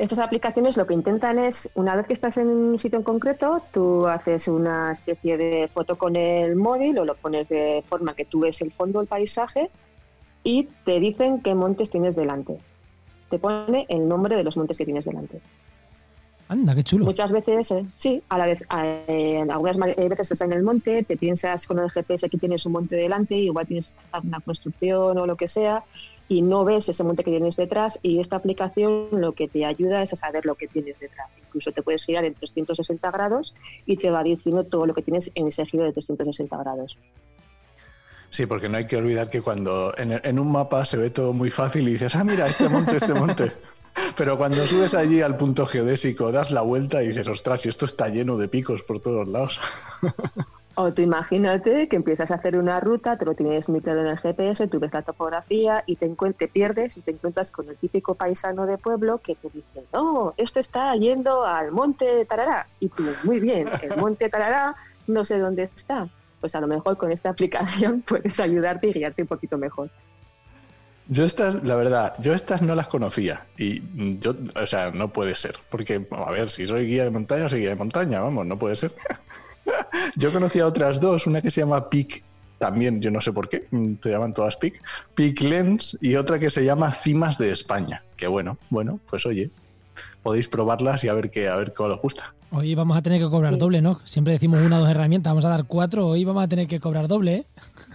[0.00, 3.62] estas aplicaciones lo que intentan es, una vez que estás en un sitio en concreto,
[3.70, 8.24] tú haces una especie de foto con el móvil o lo pones de forma que
[8.24, 9.70] tú ves el fondo del paisaje
[10.42, 12.58] y te dicen qué montes tienes delante.
[13.28, 15.42] Te pone el nombre de los montes que tienes delante.
[16.50, 17.04] Anda, qué chulo.
[17.04, 18.64] Muchas veces, eh, sí, a la vez,
[19.06, 22.66] eh, algunas eh, veces estás en el monte, te piensas con el GPS que tienes
[22.66, 25.84] un monte delante, igual tienes una construcción o lo que sea,
[26.26, 30.02] y no ves ese monte que tienes detrás, y esta aplicación lo que te ayuda
[30.02, 31.30] es a saber lo que tienes detrás.
[31.38, 33.54] Incluso te puedes girar en 360 grados
[33.86, 36.98] y te va diciendo todo lo que tienes en ese giro de 360 grados.
[38.30, 41.32] Sí, porque no hay que olvidar que cuando en, en un mapa se ve todo
[41.32, 43.52] muy fácil y dices, ah, mira, este monte, este monte.
[44.16, 47.86] Pero cuando subes allí al punto geodésico, das la vuelta y dices, ostras, y esto
[47.86, 49.60] está lleno de picos por todos lados.
[50.76, 54.18] O tú imagínate que empiezas a hacer una ruta, te lo tienes muy en el
[54.18, 58.14] GPS, tú ves la topografía y te, te pierdes y te encuentras con el típico
[58.14, 62.66] paisano de pueblo que te dice, no, esto está yendo al monte Tarará.
[62.78, 64.76] Y tú, muy bien, el monte Tarará
[65.06, 66.08] no sé dónde está.
[66.40, 69.90] Pues a lo mejor con esta aplicación puedes ayudarte y guiarte un poquito mejor.
[71.12, 73.44] Yo estas, la verdad, yo estas no las conocía.
[73.58, 73.82] Y
[74.20, 75.56] yo, o sea, no puede ser.
[75.68, 78.76] Porque, a ver, si soy guía de montaña, soy guía de montaña, vamos, no puede
[78.76, 78.94] ser.
[80.16, 82.22] yo conocía otras dos, una que se llama Peak,
[82.58, 84.80] también, yo no sé por qué, mm, se llaman todas Peak,
[85.16, 88.04] Peak Lens, y otra que se llama Cimas de España.
[88.16, 89.50] Que bueno, bueno, pues oye,
[90.22, 92.34] podéis probarlas y a ver qué, a ver cuál os gusta.
[92.52, 94.00] Hoy vamos a tener que cobrar doble, ¿no?
[94.04, 96.80] Siempre decimos una o dos herramientas, vamos a dar cuatro, hoy vamos a tener que
[96.80, 97.46] cobrar doble, ¿eh?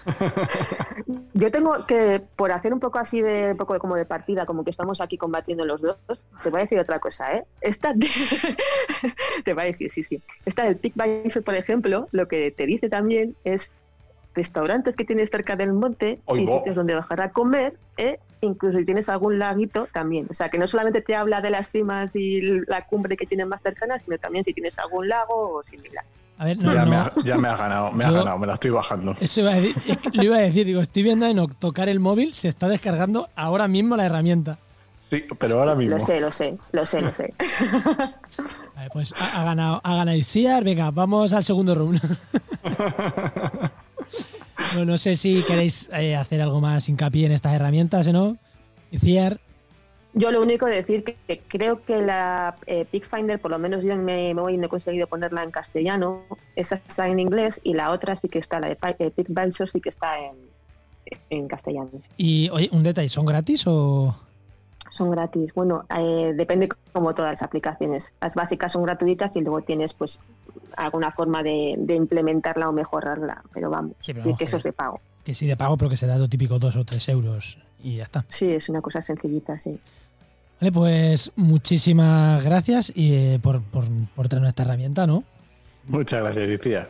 [1.34, 4.64] Yo tengo que, por hacer un poco así de un poco como de partida, como
[4.64, 7.46] que estamos aquí combatiendo los dos, te voy a decir otra cosa, ¿eh?
[7.62, 7.94] Esta
[9.44, 10.22] te voy a decir, sí, sí.
[10.46, 13.72] Esta del PickBiser, por ejemplo, lo que te dice también es
[14.34, 16.58] restaurantes que tienes cerca del monte Oy, y bo.
[16.58, 18.20] sitios donde bajar a comer, ¿eh?
[18.42, 20.28] incluso si tienes algún laguito también.
[20.30, 23.48] O sea, que no solamente te habla de las cimas y la cumbre que tienes
[23.48, 26.06] más cercana, sino también si tienes algún lago o similar.
[26.38, 26.92] A ver, no, ya, no.
[26.92, 29.16] Me ha, ya me ha ganado, me ha Yo- ganado, me la estoy bajando.
[29.22, 31.88] Eso iba a decir, es que lo iba a decir, digo, estoy viendo en tocar
[31.88, 34.58] el móvil, se está descargando ahora mismo la herramienta.
[35.10, 35.98] Sí, pero ahora mismo.
[35.98, 37.34] Lo sé, lo sé, lo sé, lo sé.
[38.76, 42.02] Vale, pues ha, ha ganado, ha ganado Isiar, venga, vamos al segundo round.
[44.76, 48.38] no, no sé si queréis eh, hacer algo más hincapié en estas herramientas, ¿eh, ¿no?
[48.92, 49.40] Isiar,
[50.18, 53.84] Yo lo único de decir que, que creo que la eh, Pickfinder, por lo menos
[53.84, 56.24] yo me, me voy y no he conseguido ponerla en castellano,
[56.56, 59.82] esa está en inglés y la otra sí que está, la de eh, Pickvisor sí
[59.82, 60.36] que está en,
[61.30, 61.90] en castellano.
[62.16, 64.16] y oye, un detalle, ¿son gratis o...?
[64.92, 65.54] Son gratis.
[65.54, 68.14] Bueno, eh, depende como todas las aplicaciones.
[68.22, 70.22] Las básicas son gratuitas y luego tienes pues
[70.78, 73.44] alguna forma de, de implementarla o mejorarla.
[73.54, 75.02] Pero vamos, Sí, pero vamos, que eso es de pago.
[75.26, 78.04] Que sí de pago, pero que será lo típico dos o tres euros y ya
[78.04, 78.24] está.
[78.30, 79.78] Sí, es una cosa sencillita, sí.
[80.66, 83.84] Vale, pues muchísimas gracias y, eh, por, por,
[84.16, 85.24] por traernos esta herramienta, ¿no?
[85.88, 86.90] Muchas gracias, Iciar.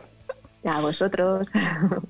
[0.64, 1.46] A vosotros.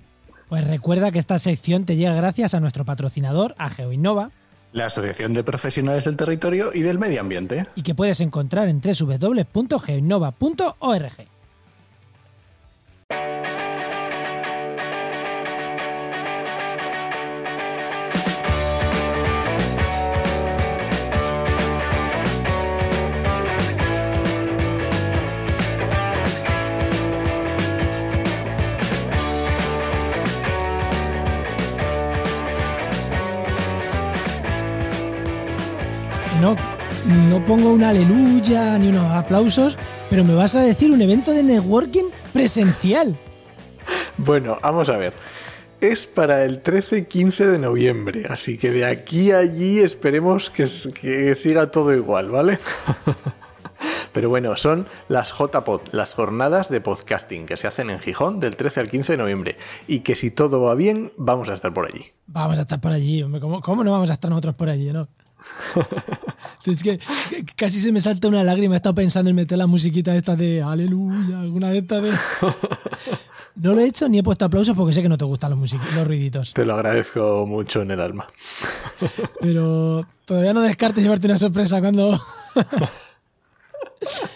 [0.48, 4.30] Pues recuerda que esta sección te llega gracias a nuestro patrocinador, a GeoInnova,
[4.72, 7.66] La Asociación de Profesionales del Territorio y del Medio Ambiente.
[7.74, 11.26] y que puedes encontrar en www.geoinnova.org.
[37.06, 39.78] no pongo una aleluya ni unos aplausos,
[40.10, 43.16] pero me vas a decir un evento de networking presencial.
[44.16, 45.12] Bueno, vamos a ver.
[45.80, 50.50] Es para el 13 y 15 de noviembre, así que de aquí a allí esperemos
[50.50, 50.66] que,
[50.98, 52.58] que siga todo igual, ¿vale?
[54.12, 58.56] Pero bueno, son las JPod, las jornadas de podcasting que se hacen en Gijón del
[58.56, 59.58] 13 al 15 de noviembre.
[59.86, 62.06] Y que si todo va bien, vamos a estar por allí.
[62.26, 64.90] Vamos a estar por allí, hombre, ¿cómo, cómo no vamos a estar nosotros por allí,
[64.90, 65.06] no?
[66.66, 69.66] es que, que casi se me salta una lágrima, he estado pensando en meter la
[69.66, 72.12] musiquita esta de aleluya, alguna de estas de...
[73.56, 75.72] No lo he hecho ni he puesto aplausos porque sé que no te gustan los,
[75.72, 76.52] los ruiditos.
[76.52, 78.26] Te lo agradezco mucho en el alma.
[79.40, 82.20] Pero todavía no descartes llevarte una sorpresa cuando.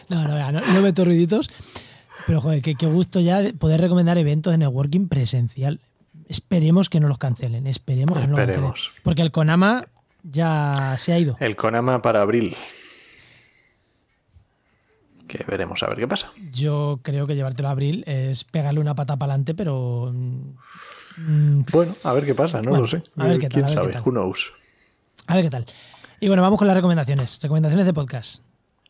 [0.09, 1.51] no, no, no, no meto ruiditos.
[2.27, 5.81] Pero joder, qué, qué gusto ya de poder recomendar eventos de networking presencial.
[6.27, 7.67] Esperemos que no los cancelen.
[7.67, 8.65] Esperemos que no los cancelen.
[8.65, 8.93] Esperemos.
[9.03, 9.87] Porque el Konama
[10.23, 11.37] ya se ha ido.
[11.41, 12.57] El Konama para abril.
[15.29, 16.33] Que veremos a ver qué pasa.
[16.51, 20.13] Yo creo que llevártelo a abril es pegarle una pata para adelante, pero.
[20.13, 23.03] mm, Bueno, a ver qué pasa, no Bueno, lo sé.
[23.17, 23.93] a ver qué tal, ¿Quién a ver qué sabe?
[23.93, 24.03] tal.
[24.05, 24.53] Who knows?
[25.29, 25.67] A ver qué tal.
[26.19, 27.39] Y bueno, vamos con las recomendaciones.
[27.43, 28.43] Recomendaciones de podcast.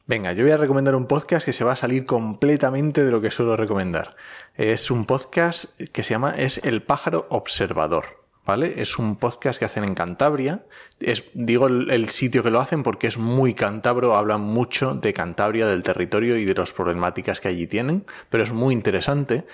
[0.07, 3.21] Venga, yo voy a recomendar un podcast que se va a salir completamente de lo
[3.21, 4.17] que suelo recomendar.
[4.57, 8.20] Es un podcast que se llama Es el pájaro observador.
[8.51, 8.75] ¿Vale?
[8.83, 10.65] Es un podcast que hacen en Cantabria.
[10.99, 15.13] Es, digo el, el sitio que lo hacen porque es muy cántabro, hablan mucho de
[15.13, 19.45] Cantabria, del territorio y de las problemáticas que allí tienen, pero es muy interesante.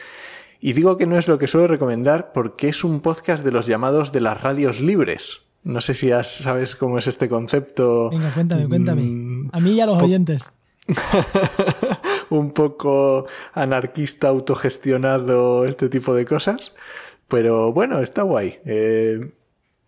[0.62, 3.66] Y digo que no es lo que suelo recomendar porque es un podcast de los
[3.66, 5.42] llamados de las radios libres.
[5.62, 8.08] No sé si has- sabes cómo es este concepto.
[8.08, 9.02] Venga, cuéntame, cuéntame.
[9.02, 10.50] Mm, A mí y a los oyentes.
[12.30, 16.72] un poco anarquista, autogestionado, este tipo de cosas.
[17.28, 18.58] Pero bueno, está guay.
[18.64, 19.32] Eh,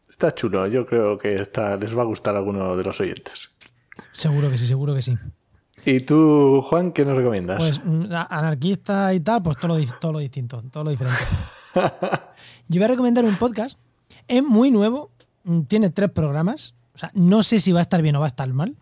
[0.09, 0.66] está chulo.
[0.66, 3.51] Yo creo que está, les va a gustar a alguno de los oyentes.
[4.12, 5.16] Seguro que sí, seguro que sí.
[5.84, 7.59] ¿Y tú, Juan, qué nos recomiendas?
[7.59, 11.20] Pues mm, anarquista y tal, pues todo lo, todo lo distinto, todo lo diferente.
[12.68, 13.78] Yo voy a recomendar un podcast.
[14.26, 15.11] Es muy nuevo,
[15.45, 16.74] mm, tiene tres programas.
[16.95, 18.76] O sea, no sé si va a estar bien o va a estar mal.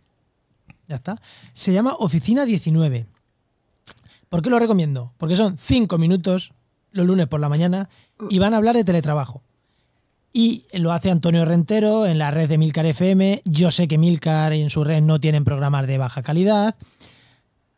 [0.88, 1.16] Ya está.
[1.52, 3.06] Se llama Oficina 19.
[4.28, 5.12] ¿Por qué lo recomiendo?
[5.18, 6.52] Porque son cinco minutos
[6.96, 7.88] los lunes por la mañana
[8.30, 9.42] y van a hablar de teletrabajo.
[10.32, 13.42] Y lo hace Antonio Rentero en la red de Milcar FM.
[13.44, 16.74] Yo sé que Milcar en su red no tienen programas de baja calidad.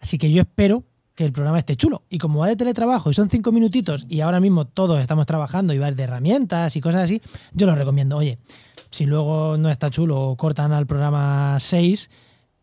[0.01, 2.03] Así que yo espero que el programa esté chulo.
[2.09, 5.75] Y como va de teletrabajo y son cinco minutitos y ahora mismo todos estamos trabajando
[5.75, 7.21] y va de herramientas y cosas así,
[7.53, 8.17] yo lo recomiendo.
[8.17, 8.39] Oye,
[8.91, 12.11] si luego no está chulo o cortan al programa 6,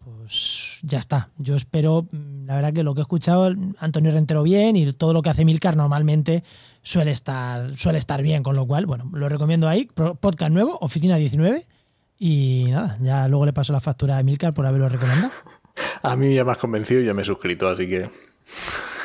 [0.06, 1.30] pues ya está.
[1.38, 5.14] Yo espero, mm, la verdad que lo que he escuchado, Antonio Rentero bien y todo
[5.14, 6.43] lo que hace Milcar normalmente
[6.84, 9.89] suele estar, suele estar bien, con lo cual, bueno, lo recomiendo ahí.
[10.20, 11.66] Podcast nuevo, Oficina 19.
[12.18, 15.34] Y nada, ya luego le paso la factura a Milcar por haberlo recomendado.
[16.03, 18.10] A mí ya me has convencido y ya me he suscrito, así que.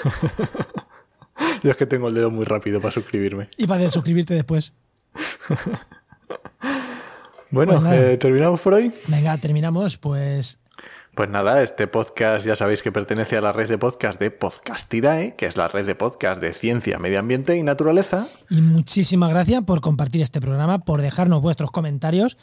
[1.63, 3.49] Yo es que tengo el dedo muy rápido para suscribirme.
[3.57, 4.73] Y para suscribirte después.
[7.51, 8.93] bueno, pues eh, ¿terminamos por hoy?
[9.09, 9.97] Venga, terminamos.
[9.97, 10.60] Pues
[11.21, 15.35] pues nada, este podcast ya sabéis que pertenece a la red de podcast de Podcastidae,
[15.37, 18.27] que es la red de podcast de ciencia, medio ambiente y naturaleza.
[18.49, 22.39] Y muchísimas gracias por compartir este programa, por dejarnos vuestros comentarios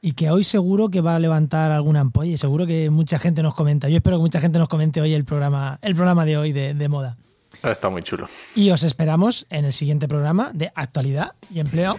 [0.00, 3.42] y que hoy seguro que va a levantar alguna ampolla y seguro que mucha gente
[3.42, 3.90] nos comenta.
[3.90, 6.72] Yo espero que mucha gente nos comente hoy el programa, el programa de hoy de,
[6.72, 7.18] de moda.
[7.62, 8.30] Está muy chulo.
[8.54, 11.98] Y os esperamos en el siguiente programa de actualidad y empleo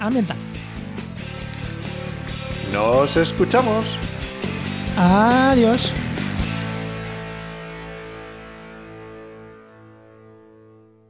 [0.00, 0.36] ambiental.
[2.72, 3.86] Nos escuchamos.
[4.96, 5.92] Adiós.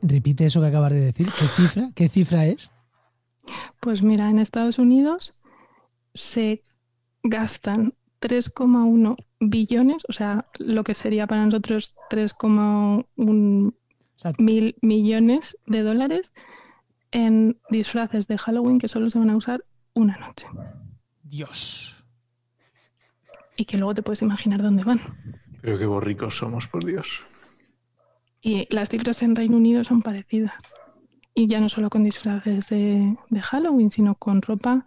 [0.00, 1.28] Repite eso que acabas de decir.
[1.38, 1.88] ¿Qué cifra?
[1.94, 2.72] ¿Qué cifra es?
[3.80, 5.38] Pues mira, en Estados Unidos
[6.14, 6.62] se
[7.22, 13.74] gastan 3,1 billones, o sea, lo que sería para nosotros 3,1
[14.38, 16.32] mil millones de dólares
[17.10, 19.62] en disfraces de Halloween que solo se van a usar
[19.92, 20.46] una noche.
[21.22, 22.03] Dios
[23.56, 25.00] y que luego te puedes imaginar dónde van.
[25.60, 27.24] Pero qué borricos somos, por Dios.
[28.40, 30.52] Y las cifras en Reino Unido son parecidas.
[31.34, 34.84] Y ya no solo con disfraces de, Halloween, sino con ropa.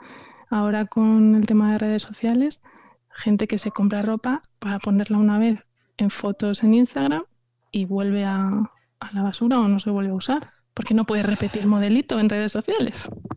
[0.49, 2.61] Ahora con el tema de redes sociales,
[3.09, 5.59] gente que se compra ropa para ponerla una vez
[5.97, 7.24] en fotos en Instagram
[7.72, 10.51] y vuelve a, a la basura o no se vuelve a usar.
[10.76, 13.09] Porque no puede repetir modelito en redes sociales.